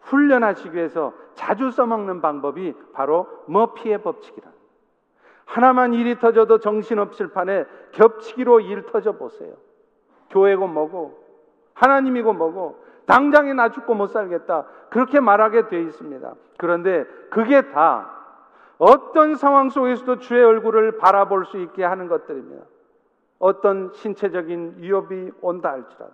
[0.02, 4.48] 훈련하시기 위해서 자주 써먹는 방법이 바로 머피의 법칙이라.
[5.45, 9.54] 하나만 일이 터져도 정신없을 판에 겹치기로 일 터져 보세요.
[10.30, 11.24] 교회고 뭐고,
[11.74, 14.65] 하나님이고 뭐고, 당장에 나 죽고 못 살겠다.
[14.89, 16.34] 그렇게 말하게 되어 있습니다.
[16.58, 18.12] 그런데 그게 다
[18.78, 22.65] 어떤 상황 속에서도 주의 얼굴을 바라볼 수 있게 하는 것들입니다.
[23.39, 26.13] 어떤 신체적인 위협이 온다 할지라도,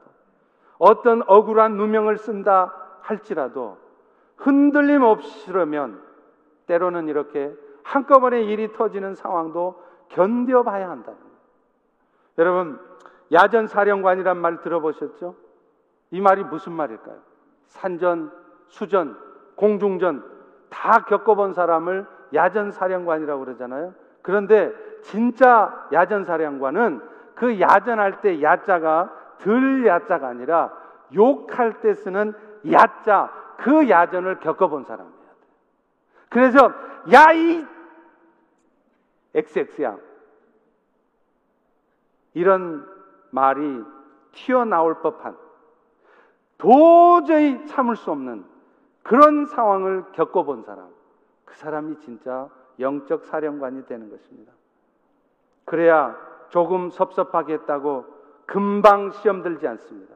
[0.82, 3.78] 어떤 억울한 누명을 쓴다 할지라도,
[4.36, 6.02] 흔들림 없이라면
[6.66, 11.36] 때로는 이렇게 한꺼번에 일이 터지는 상황도 견뎌봐야 한다는 거예요.
[12.40, 12.80] 여러분,
[13.32, 15.36] 야전 사령관이란 말 들어보셨죠?
[16.10, 17.18] 이 말이 무슨 말일까요?
[17.68, 18.32] 산전,
[18.68, 19.16] 수전,
[19.58, 20.26] 공중전
[20.70, 23.94] 다 겪어본 사람을 야전 사령관이라고 그러잖아요.
[24.24, 27.02] 그런데 진짜 야전 사령관은
[27.36, 30.72] 그 야전할 때 야자가 들 야자가 아니라
[31.14, 32.34] 욕할 때 쓰는
[32.72, 35.22] 야자 그 야전을 겪어본 사람이에요.
[36.30, 36.72] 그래서
[37.12, 37.66] 야이
[39.34, 39.98] XX야
[42.34, 42.88] 이런
[43.32, 43.84] 말이
[44.32, 45.38] 튀어나올 법한
[46.58, 48.46] 도저히 참을 수 없는
[49.04, 50.90] 그런 상황을 겪어본 사람
[51.46, 52.48] 그 사람이 진짜
[52.80, 54.54] 영적 사령관이 되는 것입니다.
[55.66, 56.16] 그래야
[56.50, 58.21] 조금 섭섭하게 했다고
[58.52, 60.14] 금방 시험 들지 않습니다.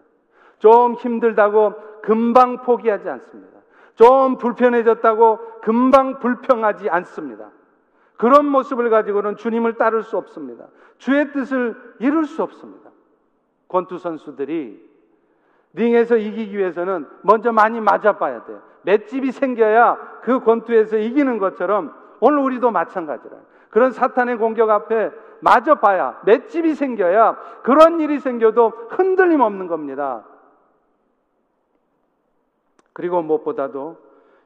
[0.60, 3.60] 좀 힘들다고 금방 포기하지 않습니다.
[3.96, 7.50] 좀 불편해졌다고 금방 불평하지 않습니다.
[8.18, 10.66] 그런 모습을 가지고는 주님을 따를 수 없습니다.
[10.98, 12.90] 주의 뜻을 이룰 수 없습니다.
[13.70, 14.84] 권투 선수들이
[15.72, 18.62] 링에서 이기기 위해서는 먼저 많이 맞아봐야 돼요.
[18.82, 23.38] 맷집이 생겨야 그 권투에서 이기는 것처럼 오늘 우리도 마찬가지라.
[23.70, 30.24] 그런 사탄의 공격 앞에 맞아봐야 맷집이 생겨야 그런 일이 생겨도 흔들림 없는 겁니다.
[32.94, 33.98] 그리고 무엇보다도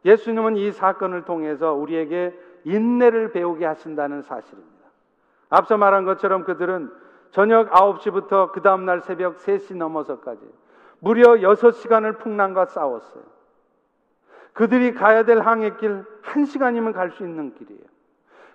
[0.05, 4.79] 예수님은 이 사건을 통해서 우리에게 인내를 배우게 하신다는 사실입니다.
[5.49, 6.91] 앞서 말한 것처럼 그들은
[7.31, 10.41] 저녁 9시부터 그 다음날 새벽 3시 넘어서까지
[10.99, 13.23] 무려 6시간을 풍랑과 싸웠어요.
[14.53, 17.88] 그들이 가야 될 항해길 1시간이면 갈 수 있는 길이에요.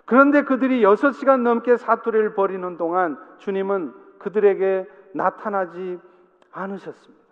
[0.05, 5.99] 그런데 그들이 6시간 넘게 사투리를 벌이는 동안 주님은 그들에게 나타나지
[6.51, 7.25] 않으셨습니다.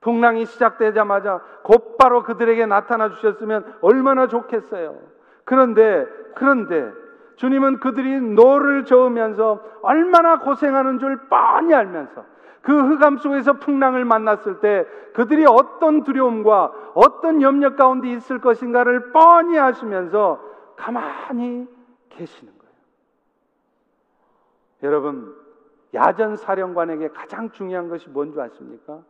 [0.00, 4.96] 풍랑이 시작되자마자 곧바로 그들에게 나타나 주셨으면 얼마나 좋겠어요.
[5.44, 6.92] 그런데, 그런데
[7.36, 12.24] 주님은 그들이 노를 저으면서 얼마나 고생하는 줄 뻔히 알면서
[12.62, 19.58] 그 흑암 속에서 풍랑을 만났을 때 그들이 어떤 두려움과 어떤 염려 가운데 있을 것인가를 뻔히
[19.58, 20.40] 아시면서
[20.76, 21.66] 가만히
[22.18, 22.74] 계시는 거예요.
[24.82, 25.34] 여러분,
[25.94, 29.02] 야전 사령관에게 가장 중요한 것이 뭔지 아십니까?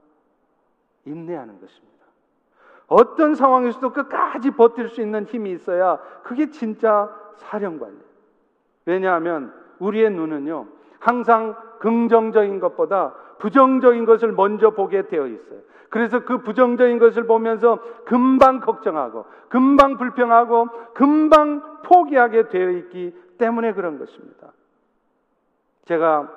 [1.05, 1.99] 인내하는 것입니다.
[2.87, 8.09] 어떤 상황에서도 끝까지 버틸 수 있는 힘이 있어야 그게 진짜 사령관이에요.
[8.87, 10.67] 왜냐하면 우리의 눈은요,
[10.99, 15.61] 항상 긍정적인 것보다 부정적인 것을 먼저 보게 되어 있어요.
[15.91, 23.99] 그래서 그 부정적인 것을 보면서 금방 걱정하고, 금방 불평하고, 금방 포기하게 되어 있기 때문에 그런
[23.99, 24.49] 것입니다.
[25.87, 26.31] 제가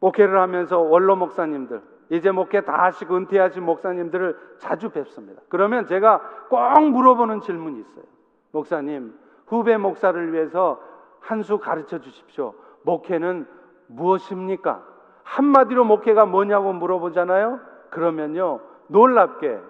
[0.00, 5.40] 목회를 하면서 원로 목사님들, 이제 목회 다 하시고 은퇴하신 목사님들을 자주 뵙습니다.
[5.48, 8.04] 그러면 제가 꼭 물어보는 질문이 있어요.
[8.52, 9.14] 목사님,
[9.46, 10.80] 후배 목사를 위해서
[11.20, 12.54] 한 수 가르쳐 주십시오.
[12.82, 13.46] 목회는
[13.90, 14.84] 무엇입니까?
[15.24, 17.60] 한마디로 목회가 뭐냐고 물어보잖아요.
[17.90, 19.60] 그러면요, 놀랍게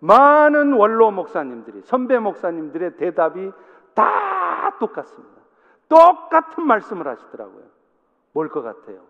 [0.00, 3.52] 많은 원로 목사님들이, 선배 목사님들의 대답이
[3.94, 5.40] 다 똑같습니다.
[5.88, 7.64] 똑같은 말씀을 하시더라고요.
[8.32, 9.00] 뭘 것 같아요?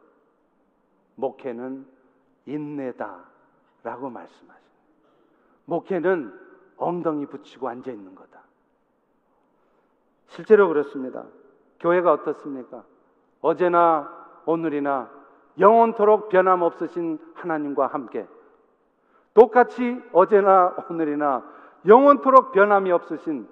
[1.16, 1.86] 목회는
[2.46, 3.18] 인내다
[3.82, 4.70] 라고 말씀하십니다.
[5.66, 6.32] 목회는
[6.76, 8.40] 엉덩이 붙이고 앉아 있는 거다.
[10.28, 11.24] 실제로 그렇습니다.
[11.80, 12.84] 교회가 어떻습니까?
[13.42, 14.19] 어제나
[14.50, 15.08] 오늘이나
[15.58, 18.26] 영원토록 변함없으신 하나님과 함께
[19.34, 21.44] 똑같이 어제나 오늘이나
[21.86, 23.48] 영원토록 변함이 없으신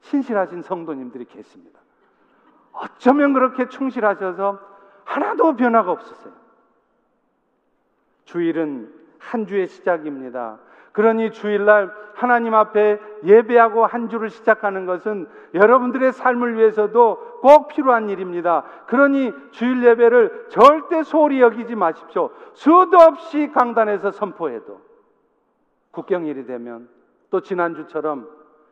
[0.00, 1.80] 신실하신 성도님들이 계십니다.
[2.72, 4.60] 어쩌면 그렇게 충실하셔서
[5.04, 6.34] 하나도 변화가 없으세요.
[8.24, 10.58] 주일은 한 주의 시작입니다.
[10.92, 18.64] 그러니 주일날 하나님 앞에 예배하고 한 주를 시작하는 것은 여러분들의 삶을 위해서도 꼭 필요한 일입니다.
[18.86, 22.30] 그러니 주일 예배를 절대 소홀히 여기지 마십시오.
[22.52, 24.80] 수도 없이 강단에서 선포해도
[25.90, 26.88] 국경일이 되면
[27.30, 28.28] 또 지난주처럼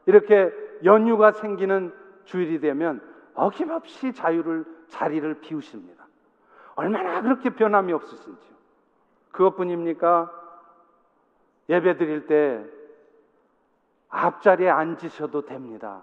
[0.06, 0.52] 이렇게
[0.84, 1.92] 연휴가 생기는
[2.24, 3.00] 주일이 되면
[3.34, 6.06] 어김없이 자유를 자리를 비우십니다.
[6.74, 8.54] 얼마나 그렇게 변함이 없으신지요.
[9.32, 10.39] 그것뿐입니까?
[11.70, 12.62] 예배 드릴 때
[14.08, 16.02] 앞자리에 앉으셔도 됩니다.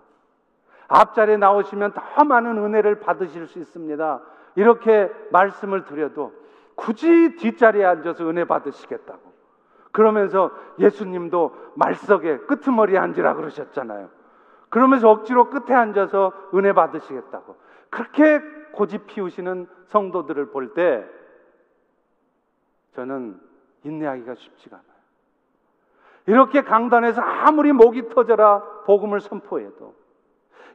[0.87, 4.21] 앞자리에 나오시면 더 많은 은혜를 받으실 수 있습니다.
[4.55, 6.33] 이렇게 말씀을 드려도
[6.75, 9.27] 굳이 뒷자리에 앉아서 은혜 받으시겠다고.
[9.91, 14.09] 그러면서 예수님도 말석에 끄트머리에 앉으라 그러셨잖아요.
[14.69, 17.57] 그러면서 억지로 끝에 앉아서 은혜 받으시겠다고.
[17.89, 18.39] 그렇게
[18.71, 21.05] 고집 피우시는 성도들을 볼 때
[22.93, 23.39] 저는
[23.83, 24.96] 인내하기가 쉽지가 않아요.
[26.27, 29.95] 이렇게 강단에서 아무리 목이 터져라 복음을 선포해도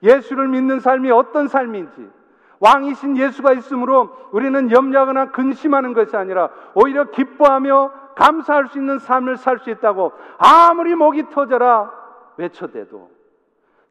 [0.03, 2.11] 예수를 믿는 삶이 어떤 삶인지
[2.59, 9.59] 왕이신 예수가 있으므로 우리는 염려하거나 근심하는 것이 아니라 오히려 기뻐하며 감사할 수 있는 삶을 살
[9.59, 11.93] 수 있다고 아무리 목이 터져라
[12.37, 13.11] 외쳐대도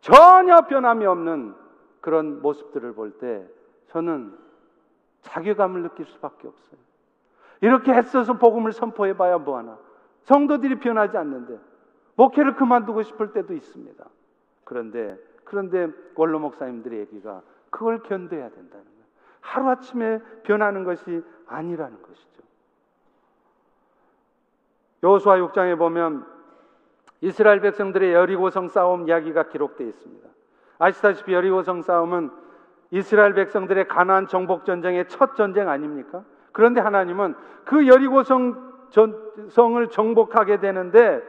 [0.01, 1.53] 전혀 변함이 없는
[2.01, 3.45] 그런 모습들을 볼 때
[3.91, 4.35] 저는
[5.21, 6.79] 자괴감을 느낄 수밖에 없어요.
[7.59, 9.77] 이렇게 애써서 복음을 선포해 봐야 뭐하나.
[10.23, 11.59] 성도들이 변하지 않는데
[12.15, 14.05] 목회를 그만두고 싶을 때도 있습니다.
[14.63, 19.05] 그런데 그런데 원로 목사님들의 얘기가 그걸 견뎌야 된다는 거예요.
[19.41, 22.41] 하루아침에 변하는 것이 아니라는 것이죠.
[25.03, 26.25] 여호수아 6장에 보면
[27.21, 30.29] 이스라엘 백성들의 여리고성 싸움 이야기가 기록되어 있습니다.
[30.79, 32.31] 아시다시피 여리고성 싸움은
[32.91, 36.23] 이스라엘 백성들의 가나안 정복 전쟁의 첫 전쟁 아닙니까?
[36.51, 38.70] 그런데 하나님은 그 여리고성
[39.49, 41.21] 성을 정복하게 되는데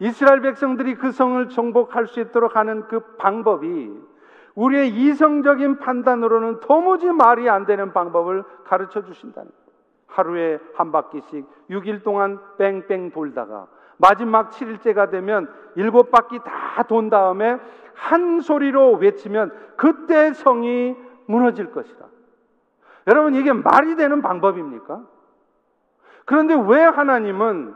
[0.00, 3.90] 이스라엘 백성들이 그 성을 정복할 수 있도록 하는 그 방법이
[4.54, 9.64] 우리의 이성적인 판단으로는 도무지 말이 안 되는 방법을 가르쳐 주신다는 거예요.
[10.06, 17.58] 하루에 한 바퀴씩 6일 동안 뺑뺑 돌다가 마지막 7일째가 되면 일곱 바퀴 다 돈 다음에
[17.94, 20.96] 한 소리로 외치면 그때 성이
[21.26, 22.06] 무너질 것이다.
[23.06, 25.02] 여러분 이게 말이 되는 방법입니까?
[26.24, 27.74] 그런데 왜 하나님은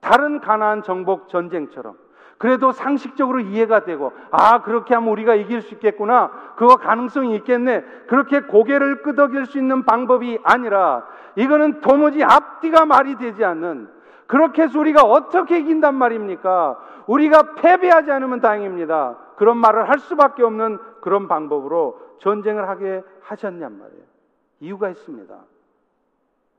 [0.00, 1.96] 다른 가나안 정복 전쟁처럼
[2.38, 8.40] 그래도 상식적으로 이해가 되고 아 그렇게 하면 우리가 이길 수 있겠구나 그거 가능성이 있겠네 그렇게
[8.40, 13.88] 고개를 끄덕일 수 있는 방법이 아니라 이거는 도무지 앞뒤가 말이 되지 않는
[14.28, 16.78] 그렇게 해서 우리가 어떻게 이긴단 말입니까?
[17.06, 19.16] 우리가 패배하지 않으면 다행입니다.
[19.36, 24.02] 그런 말을 할 수밖에 없는 그런 방법으로 전쟁을 하게 하셨냔 말이에요.
[24.60, 25.34] 이유가 있습니다.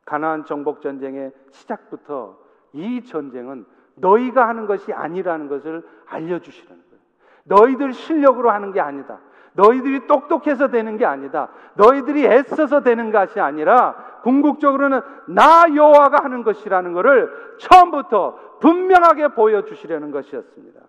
[0.09, 2.35] 가나안 정복 전쟁의 시작부터
[2.73, 3.63] 이 전쟁은
[3.95, 6.99] 너희가 하는 것이 아니라는 것을 알려주시는 거예요.
[7.43, 9.19] 너희들 실력으로 하는 게 아니다.
[9.53, 11.49] 너희들이 똑똑해서 되는 게 아니다.
[11.75, 20.79] 너희들이 애써서 되는 것이 아니라 궁극적으로는 나 여호와가 하는 것이라는 것을 처음부터 분명하게 보여주시려는 것이었습니다.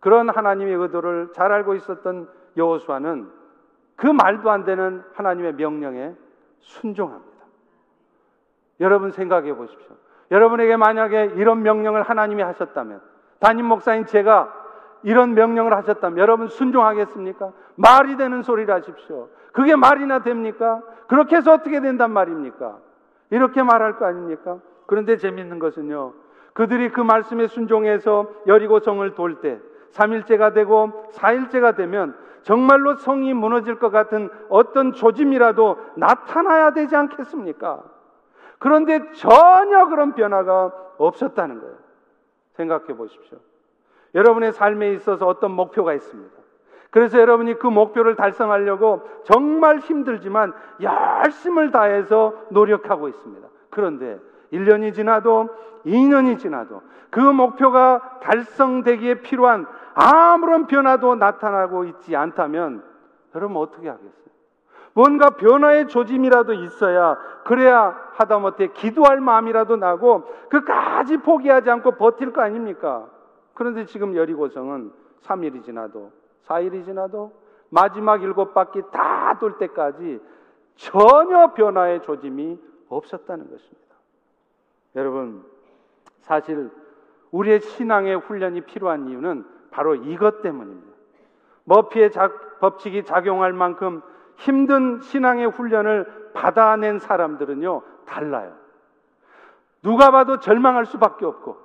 [0.00, 2.28] 그런 하나님의 의도를 잘 알고 있었던
[2.58, 3.30] 여호수아는
[3.96, 6.14] 그 말도 안 되는 하나님의 명령에
[6.60, 7.35] 순종합니다.
[8.80, 9.94] 여러분 생각해 보십시오.
[10.30, 13.00] 여러분에게 만약에 이런 명령을 하나님이 하셨다면,
[13.38, 14.52] 담임 목사인 제가
[15.02, 17.52] 이런 명령을 하셨다면 여러분 순종하겠습니까?
[17.76, 19.28] 말이 되는 소리를 하십시오.
[19.52, 20.82] 그게 말이나 됩니까?
[21.06, 22.78] 그렇게 해서 어떻게 된단 말입니까?
[23.30, 24.58] 이렇게 말할 거 아닙니까?
[24.86, 26.12] 그런데 재밌는 것은요.
[26.54, 29.60] 그들이 그 말씀에 순종해서 여리고성을 돌 때,
[29.92, 37.82] 3일째가 되고 4일째가 되면 정말로 성이 무너질 것 같은 어떤 조짐이라도 나타나야 되지 않겠습니까?
[38.58, 41.76] 그런데 전혀 그런 변화가 없었다는 거예요.
[42.54, 43.38] 생각해 보십시오.
[44.14, 46.34] 여러분의 삶에 있어서 어떤 목표가 있습니다.
[46.90, 53.46] 그래서 여러분이 그 목표를 달성하려고 정말 힘들지만 열심을 다해서 노력하고 있습니다.
[53.68, 54.18] 그런데
[54.52, 55.50] 1년이 지나도
[55.84, 56.80] 2년이 지나도
[57.10, 62.82] 그 목표가 달성되기에 필요한 아무런 변화도 나타나고 있지 않다면
[63.34, 64.25] 여러분 어떻게 하겠어요?
[64.96, 73.06] 뭔가 변화의 조짐이라도 있어야 그래야 하다못해 기도할 마음이라도 나고 그까지 포기하지 않고 버틸 거 아닙니까?
[73.52, 74.90] 그런데 지금 여리고성은
[75.22, 76.12] 3일이 지나도
[76.46, 77.30] 4일이 지나도
[77.68, 80.18] 마지막 일곱 바퀴 다 돌 때까지
[80.76, 83.96] 전혀 변화의 조짐이 없었다는 것입니다.
[84.94, 85.44] 여러분,
[86.20, 86.70] 사실
[87.32, 90.96] 우리의 신앙의 훈련이 필요한 이유는 바로 이것 때문입니다.
[91.64, 92.12] 머피의
[92.60, 94.00] 법칙이 작용할 만큼
[94.36, 98.52] 힘든 신앙의 훈련을 받아낸 사람들은요, 달라요.
[99.82, 101.56] 누가 봐도 절망할 수밖에 없고,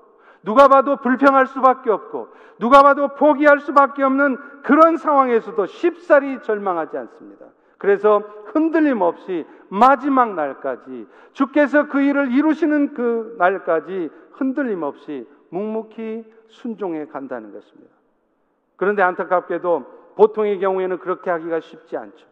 [0.43, 7.45] 누가 봐도 불평할 수밖에 없고, 누가 봐도 포기할 수밖에 없는 그런 상황에서도 쉽사리 절망하지 않습니다.
[7.77, 8.19] 그래서
[8.53, 17.51] 흔들림 없이 마지막 날까지 주께서 그 일을 이루시는 그 날까지 흔들림 없이 묵묵히 순종해 간다는
[17.51, 17.91] 것입니다.
[18.75, 22.30] 그런데 안타깝게도 보통의 경우에는 그렇게 하기가 쉽지 않죠.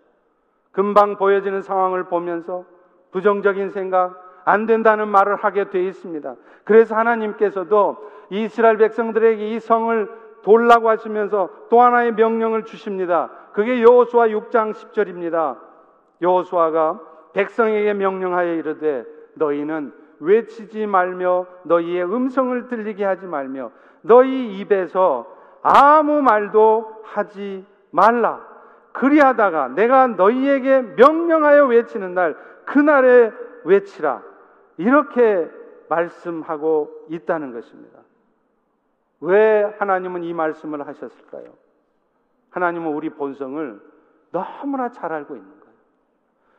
[0.71, 2.65] 금방 보여지는 상황을 보면서
[3.11, 6.35] 부정적인 생각, 안 된다는 말을 하게 돼 있습니다.
[6.63, 7.97] 그래서 하나님께서도
[8.29, 10.09] 이스라엘 백성들에게 이 성을
[10.43, 13.29] 돌라고 하시면서 또 하나의 명령을 주십니다.
[13.53, 15.57] 그게 여호수아 6장 10절입니다.
[16.21, 16.99] 여호수아가
[17.33, 19.05] 백성에게 명령하여 이르되
[19.35, 25.25] 너희는 외치지 말며 너희의 음성을 들리게 하지 말며 너희 입에서
[25.61, 28.48] 아무 말도 하지 말라.
[28.93, 32.35] 그리하다가 내가 너희에게 명령하여 외치는 날
[32.65, 33.31] 그날에
[33.63, 34.21] 외치라.
[34.77, 35.49] 이렇게
[35.89, 37.99] 말씀하고 있다는 것입니다.
[39.21, 41.45] 왜 하나님은 이 말씀을 하셨을까요?
[42.51, 43.81] 하나님은 우리 본성을
[44.31, 45.73] 너무나 잘 알고 있는 거예요.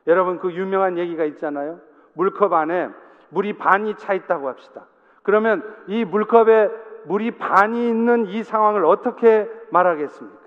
[0.06, 1.80] 여러분 그 유명한 얘기가 있잖아요.
[2.14, 2.90] 물컵 안에
[3.30, 4.86] 물이 반이 차 있다고 합시다.
[5.22, 6.70] 그러면 이 물컵에
[7.06, 10.39] 물이 반이 있는 이 상황을 어떻게 말하겠습니까?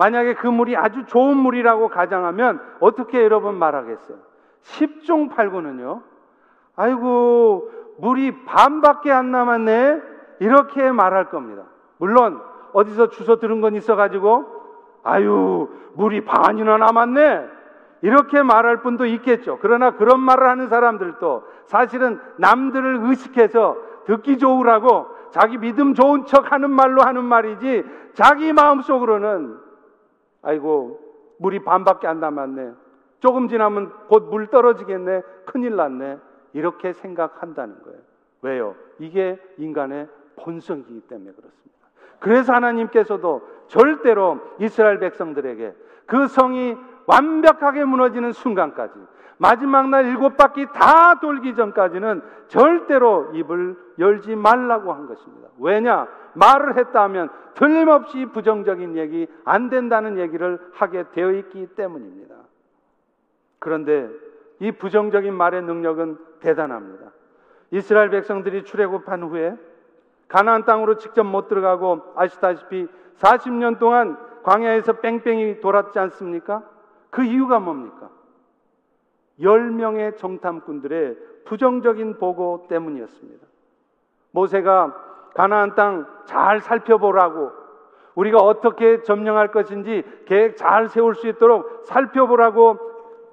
[0.00, 4.16] 만약에 그 물이 아주 좋은 물이라고 가정하면 어떻게 여러분 말하겠어요?
[4.62, 6.00] 10중 8구는요.
[6.74, 10.00] 아이고 물이 반밖에 안 남았네.
[10.38, 11.64] 이렇게 말할 겁니다.
[11.98, 12.40] 물론
[12.72, 14.46] 어디서 주워 들은 건 있어 가지고
[15.02, 17.46] 아유 물이 반이나 남았네
[18.00, 19.58] 이렇게 말할 분도 있겠죠.
[19.60, 23.76] 그러나 그런 말을 하는 사람들도 사실은 남들을 의식해서
[24.06, 27.84] 듣기 좋으라고 자기 믿음 좋은 척 하는 말로 하는 말이지
[28.14, 29.68] 자기 마음속으로는
[30.42, 31.00] 아이고
[31.38, 32.72] 물이 반밖에 안 남았네.
[33.20, 35.22] 조금 지나면 곧 물 떨어지겠네.
[35.46, 36.18] 큰일 났네.
[36.52, 37.98] 이렇게 생각한다는 거예요.
[38.42, 38.74] 왜요?
[38.98, 41.88] 이게 인간의 본성이기 때문에 그렇습니다.
[42.18, 45.74] 그래서 하나님께서도 절대로 이스라엘 백성들에게
[46.06, 46.76] 그 성이
[47.06, 48.94] 완벽하게 무너지는 순간까지
[49.40, 55.48] 마지막 날 일곱 바퀴 다 돌기 전까지는 절대로 입을 열지 말라고 한 것입니다.
[55.58, 56.06] 왜냐?
[56.34, 62.34] 말을 했다 하면 틀림없이 부정적인 얘기, 안 된다는 얘기를 하게 되어 있기 때문입니다.
[63.58, 64.10] 그런데
[64.58, 67.06] 이 부정적인 말의 능력은 대단합니다.
[67.70, 69.56] 이스라엘 백성들이 출애굽한 후에
[70.28, 76.62] 가나안 땅으로 직접 못 들어가고 아시다시피 40년 동안 광야에서 뺑뺑이 돌았지 않습니까?
[77.08, 78.10] 그 이유가 뭡니까?
[79.40, 83.46] 10명의 정탐꾼들의 부정적인 보고 때문이었습니다.
[84.32, 84.94] 모세가
[85.34, 87.50] 가나안 땅 잘 살펴보라고
[88.14, 92.78] 우리가 어떻게 점령할 것인지 계획 잘 세울 수 있도록 살펴보라고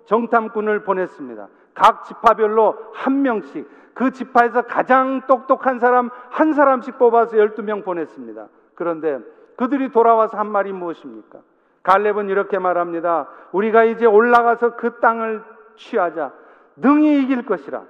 [0.06, 1.48] 정탐꾼을 보냈습니다.
[1.74, 8.48] 각 지파별로 한 명씩 그 지파에서 가장 똑똑한 사람 한 사람씩 뽑아서 12명 보냈습니다.
[8.76, 9.20] 그런데
[9.58, 11.40] 그들이 돌아와서 한 말이 무엇입니까?
[11.84, 13.28] 갈렙은 이렇게 말합니다.
[13.52, 15.44] 우리가 이제 올라가서 그 땅을
[15.78, 16.34] 취하자.
[16.76, 17.84] 능히 이길 것이라.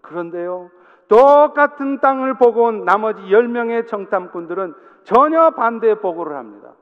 [0.00, 0.70] 그런데요.
[1.08, 4.74] 똑같은 땅을 보고 온 나머지 10명의 정탐꾼들은
[5.04, 6.72] 전혀 반대 보고를 합니다.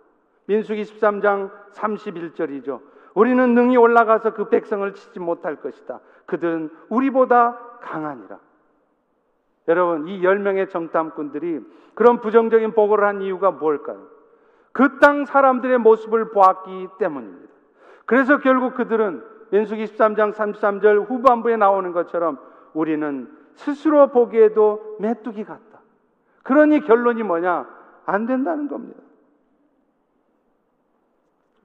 [0.47, 2.81] 민수기 13장 31절이죠.
[3.15, 6.01] 우리는 능히 올라가서 그 백성을 치지 못할 것이다.
[6.27, 8.39] 그들은 우리보다 강하니라.
[9.69, 11.61] 여러분, 이 10명의 정탐꾼들이
[11.95, 14.07] 그런 부정적인 보고를 한 이유가 뭘까요?
[14.73, 17.53] 그 땅 사람들의 모습을 보았기 때문입니다.
[18.07, 22.39] 그래서 결국 그들은 민수기 13장 33절 후반부에 나오는 것처럼
[22.73, 25.81] 우리는 스스로 보기에도 메뚜기 같다.
[26.43, 27.69] 그러니 결론이 뭐냐?
[28.07, 29.01] 안 된다는 겁니다.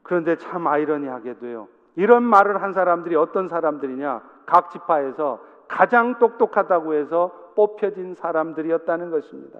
[0.03, 1.67] 그런데 참 아이러니하게도요.
[1.95, 4.21] 이런 말을 한 사람들이 어떤 사람들이냐?
[4.45, 9.59] 각 지파에서 가장 똑똑하다고 해서 뽑혀진 사람들이었다는 것입니다.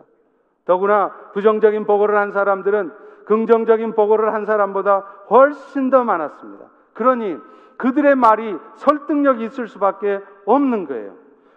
[0.66, 2.92] 더구나 부정적인 보고를 한 사람들은
[3.26, 5.00] 긍정적인 보고를 한 사람보다
[5.30, 6.66] 훨씬 더 많았습니다.
[6.94, 7.38] 그러니
[7.78, 11.16] 그들의 말이 설득력이 있을 수밖에 없는 거예요.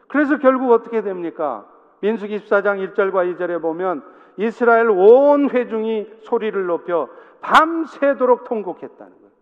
[0.09, 1.67] 그래서 결국 어떻게 됩니까?
[2.01, 4.03] 민수기 14장 1절과 2절에 보면
[4.37, 7.09] 이스라엘 온 회중이 소리를 높여
[7.41, 9.33] 밤새도록 통곡했다는 거예요.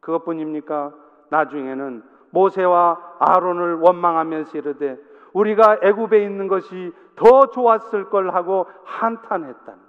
[0.00, 0.92] 그것뿐입니까?
[1.30, 4.98] 나중에는 모세와 아론을 원망하면서 이르되
[5.32, 9.85] 우리가 애굽에 있는 것이 더 좋았을 걸 하고 한탄했다는 거예요.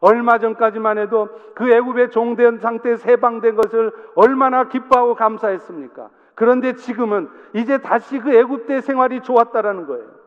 [0.00, 6.10] 얼마 전까지만 해도 그 애굽의 종된 상태 세방된 것을 얼마나 기뻐하고 감사했습니까?
[6.34, 10.20] 그런데 지금은 이제 다시 그 애굽 때 생활이 좋았다라는 거예요.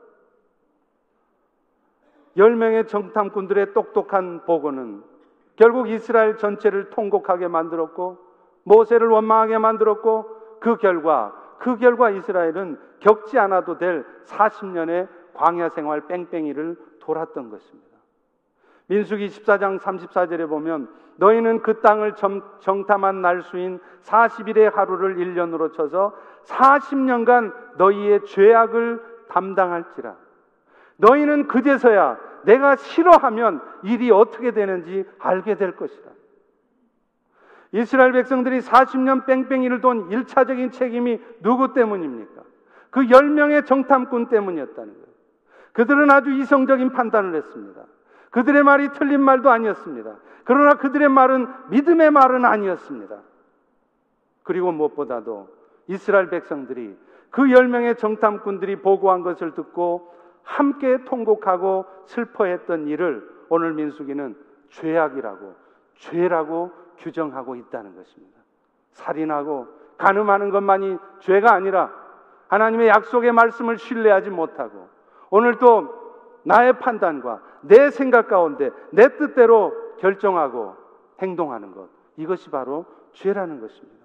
[2.37, 5.03] 열 명의 정탐꾼들의 똑똑한 보고는
[5.55, 8.17] 결국 이스라엘 전체를 통곡하게 만들었고
[8.63, 16.77] 모세를 원망하게 만들었고 그 결과 그 결과 이스라엘은 겪지 않아도 될 40년의 광야 생활 뺑뺑이를
[16.99, 17.92] 돌았던 것입니다.
[18.87, 26.15] 민수기 14장 34절에 보면 너희는 그 땅을 정 탐한 날수인 40일의 하루를 1년으로 쳐서
[26.45, 30.15] 40년간 너희의 죄악을 담당할지라.
[30.97, 36.11] 너희는 그제서야 내가 싫어하면 일이 어떻게 되는지 알게 될 것이다.
[37.71, 42.43] 이스라엘 백성들이 40년 뺑뺑이를 돈 1차적인 책임이 누구 때문입니까?
[42.91, 45.07] 그 10명의 정탐꾼 때문이었다는 거예요.
[45.71, 47.81] 그들은 아주 이성적인 판단을 했습니다.
[48.33, 50.15] 그들의 말이 틀린 말도 아니었습니다.
[50.43, 53.17] 그러나 그들의 말은 믿음의 말은 아니었습니다.
[54.41, 55.47] 그리고 무엇보다도
[55.87, 56.97] 이스라엘 백성들이
[57.29, 64.35] 그 10명의 정탐꾼들이 보고한 것을 듣고 함께 통곡하고 슬퍼했던 일을 오늘 민수기는
[64.69, 65.55] 죄악이라고
[65.95, 68.39] 죄라고 규정하고 있다는 것입니다.
[68.93, 69.67] 살인하고
[69.97, 71.91] 간음하는 것만이 죄가 아니라
[72.47, 74.89] 하나님의 약속의 말씀을 신뢰하지 못하고
[75.29, 76.01] 오늘 또
[76.43, 80.75] 나의 판단과 내 생각 가운데 내 뜻대로 결정하고
[81.21, 84.03] 행동하는 것 이것이 바로 죄라는 것입니다.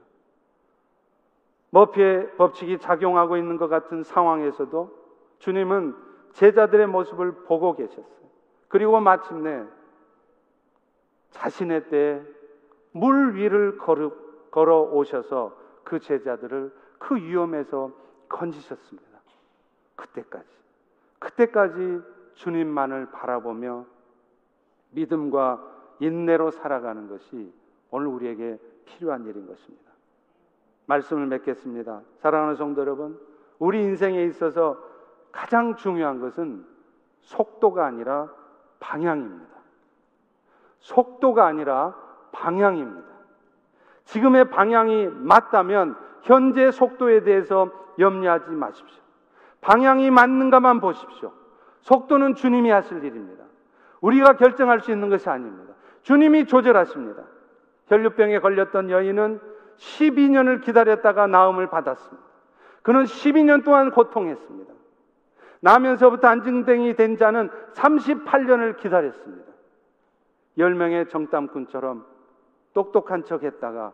[1.71, 4.97] 머피의 법칙이 작용하고 있는 것 같은 상황에서도
[5.39, 5.95] 주님은
[6.33, 8.29] 제자들의 모습을 보고 계셨어요.
[8.69, 9.65] 그리고 마침내
[11.31, 11.89] 자신의
[12.93, 17.93] 때물 위를 걸어 오셔서 그 제자들을 그 위험에서
[18.29, 19.19] 건지셨습니다.
[19.97, 20.47] 그때까지.
[21.19, 22.01] 그때까지
[22.39, 23.85] 주님만을 바라보며
[24.91, 25.61] 믿음과
[25.99, 27.53] 인내로 살아가는 것이
[27.91, 29.91] 오늘 우리에게 필요한 일인 것입니다.
[30.87, 32.01] 말씀을 맺겠습니다.
[32.21, 33.19] 사랑하는 성도 여러분,
[33.59, 34.79] 우리 인생에 있어서
[35.33, 36.65] 가장 중요한 것은
[37.21, 38.33] 속도가 아니라
[38.81, 39.59] 방향입니다.
[40.79, 41.95] 속도가 아니라
[42.33, 43.09] 방향입니다.
[44.05, 49.03] 지금의 방향이 맞다면 현재 속도에 대해서 염려하지 마십시오.
[49.61, 51.33] 방향이 맞는가만 보십시오.
[51.81, 53.45] 속도는 주님이 하실 일입니다.
[54.01, 55.75] 우리가 결정할 수 있는 것이 아닙니다.
[56.03, 57.25] 주님이 조절하십니다.
[57.87, 59.41] 혈류병에 걸렸던 여인은
[59.79, 62.29] 12년을 기다렸다가 나음을 받았습니다.
[62.83, 64.73] 그는 12년 동안 고통했습니다.
[65.61, 69.53] 나면서부터 안증댕이 된 자는 38년을 기다렸습니다.
[70.57, 72.05] 10명의 정탐꾼처럼
[72.75, 73.93] 똑똑한 척 했다가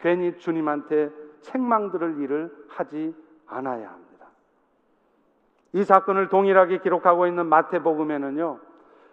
[0.00, 1.10] 괜히 주님한테
[1.40, 3.14] 책망 들을 일을 하지
[3.46, 4.05] 않아야 합니다.
[5.76, 8.58] 이 사건을 동일하게 기록하고 있는 마태복음에는요.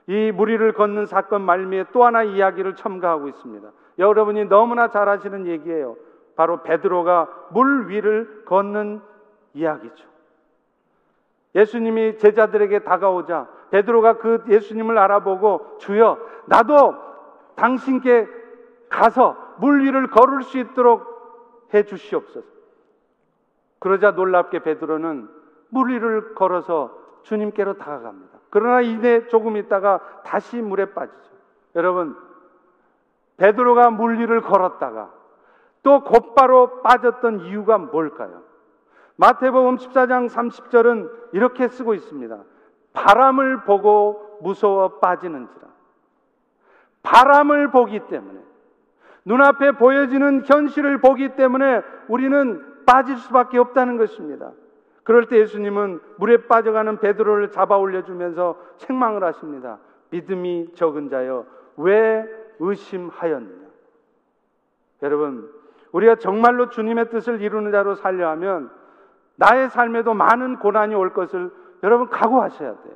[0.08, 3.70] 이 무리를 걷는 사건 말미에 또 하나 이야기를 첨가하고 있습니다.
[4.00, 5.98] 여러분이 너무나 잘 아시는 얘기예요.
[6.38, 9.02] 바로 베드로가 물 위를 걷는
[9.54, 10.08] 이야기죠.
[11.54, 16.96] 예수님이 제자들에게 다가오자 베드로가 그 예수님을 알아보고 주여 나도
[17.56, 18.26] 당신께
[18.88, 22.48] 가서 물 위를 걸을 수 있도록 해 주시옵소서.
[23.80, 25.43] 그러자 놀랍게 베드로는
[25.74, 28.38] 물 위를 걸어서 주님께로 다가갑니다.
[28.50, 31.32] 그러나 이내 조금 있다가 다시 물에 빠지죠.
[31.76, 32.16] 여러분,
[33.38, 35.12] 베드로가 물 위를 걸었다가
[35.82, 38.44] 또 곧바로 빠졌던 이유가 뭘까요?
[39.16, 42.38] 마태복음 14장 30절은 이렇게 쓰고 있습니다.
[42.94, 45.68] 바람을 보고 무서워 빠지는지라.
[47.02, 48.40] 바람을 보기 때문에
[49.26, 54.52] 눈앞에 보여지는 현실을 보기 때문에 우리는 빠질 수밖에 없다는 것입니다.
[55.04, 59.80] 그럴 때 예수님은 물에 빠져가는 베드로를 잡아 올려주면서 책망을 하십니다.
[60.10, 61.46] 믿음이 적은 자여
[61.78, 62.26] 왜
[62.60, 63.64] 의심하였느냐?
[65.02, 65.50] 여러분,
[65.92, 68.72] 우리가 정말로 주님의 뜻을 이루는 자로 살려 하면
[69.36, 71.52] 나의 삶에도 많은 고난이 올 것을
[71.84, 72.96] 여러분 각오하셔야 돼요.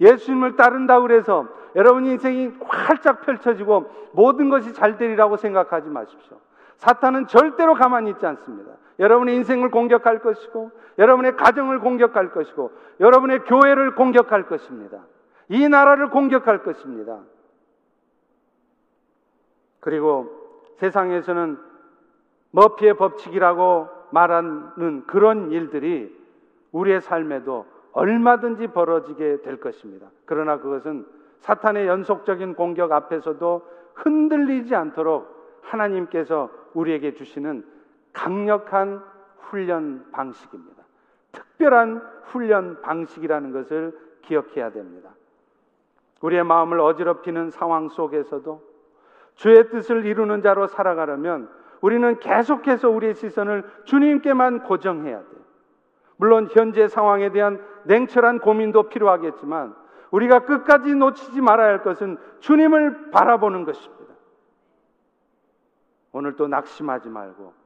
[0.00, 6.38] 예수님을 따른다 그래서 여러분 인생이 활짝 펼쳐지고 모든 것이 잘 되리라고 생각하지 마십시오.
[6.76, 8.72] 사탄은 절대로 가만히 있지 않습니다.
[9.02, 15.04] 여러분의 인생을 공격할 것이고, 여러분의 가정을 공격할 것이고, 여러분의 교회를 공격할 것입니다.
[15.48, 17.20] 이 나라를 공격할 것입니다.
[19.80, 20.30] 그리고
[20.76, 21.58] 세상에서는
[22.52, 26.16] 머피의 법칙이라고 말하는 그런 일들이
[26.70, 30.06] 우리의 삶에도 얼마든지 벌어지게 될 것입니다.
[30.24, 31.04] 그러나 그것은
[31.40, 37.64] 사탄의 연속적인 공격 앞에서도 흔들리지 않도록 하나님께서 우리에게 주시는
[38.12, 39.02] 강력한
[39.38, 40.82] 훈련 방식입니다.
[41.32, 45.10] 특별한 훈련 방식이라는 것을 기억해야 됩니다.
[46.20, 48.62] 우리의 마음을 어지럽히는 상황 속에서도
[49.34, 51.48] 주의 뜻을 이루는 자로 살아가려면
[51.80, 55.42] 우리는 계속해서 우리의 시선을 주님께만 고정해야 돼요.
[56.16, 59.74] 물론 현재 상황에 대한 냉철한 고민도 필요하겠지만
[60.12, 64.14] 우리가 끝까지 놓치지 말아야 할 것은 주님을 바라보는 것입니다.
[66.12, 67.61] 오늘 또 낙심하지 말고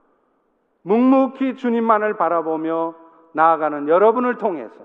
[0.87, 2.95] 묵묵히 주님만을 바라보며
[3.32, 4.84] 나아가는 여러분을 통해서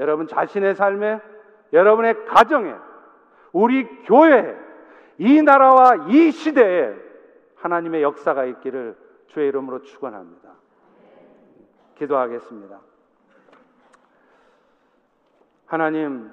[0.00, 1.20] 여러분 자신의 삶에
[1.72, 2.74] 여러분의 가정에
[3.52, 4.56] 우리 교회에
[5.18, 6.94] 이 나라와 이 시대에
[7.54, 8.96] 하나님의 역사가 있기를
[9.28, 10.50] 주의 이름으로 축원합니다.
[11.94, 12.80] 기도하겠습니다.
[15.66, 16.32] 하나님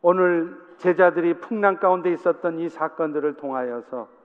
[0.00, 4.21] 오늘 제자들이 풍랑 가운데 있었던 이 사건들을 통하여서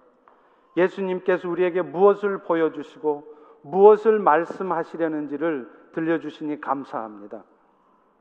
[0.78, 7.44] 예수님께서 우리에게 무엇을 보여주시고 무엇을 말씀하시려는지를 들려주시니 감사합니다.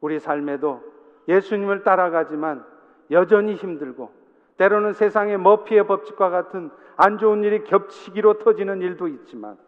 [0.01, 0.83] 우리 삶에도
[1.29, 2.65] 예수님을 따라가지만
[3.11, 4.11] 여전히 힘들고
[4.57, 9.59] 때로는 세상의 머피의 법칙과 같은 안 좋은 일이 겹치기로 터지는 일도 있지만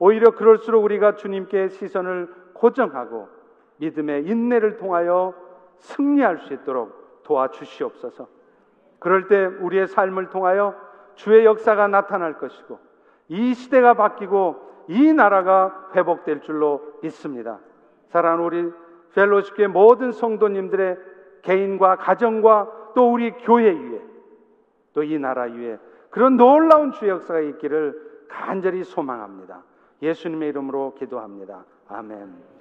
[0.00, 3.28] 오히려 그럴수록 우리가 주님께 시선을 고정하고
[3.76, 5.34] 믿음의 인내를 통하여
[5.78, 8.26] 승리할 수 있도록 도와주시옵소서.
[8.98, 10.74] 그럴 때 우리의 삶을 통하여
[11.18, 12.78] 주의 역사가 나타날 것이고
[13.28, 17.58] 이 시대가 바뀌고 이 나라가 회복될 줄로 믿습니다.
[18.08, 18.72] 사랑하는 우리
[19.14, 20.96] 펠로십교의 모든 성도님들의
[21.42, 24.00] 개인과 가정과 또 우리 교회 위에
[24.94, 25.78] 또 이 나라 위에
[26.10, 29.62] 그런 놀라운 주의 역사가 있기를 간절히 소망합니다.
[30.00, 31.64] 예수님의 이름으로 기도합니다.
[31.88, 32.57] 아멘.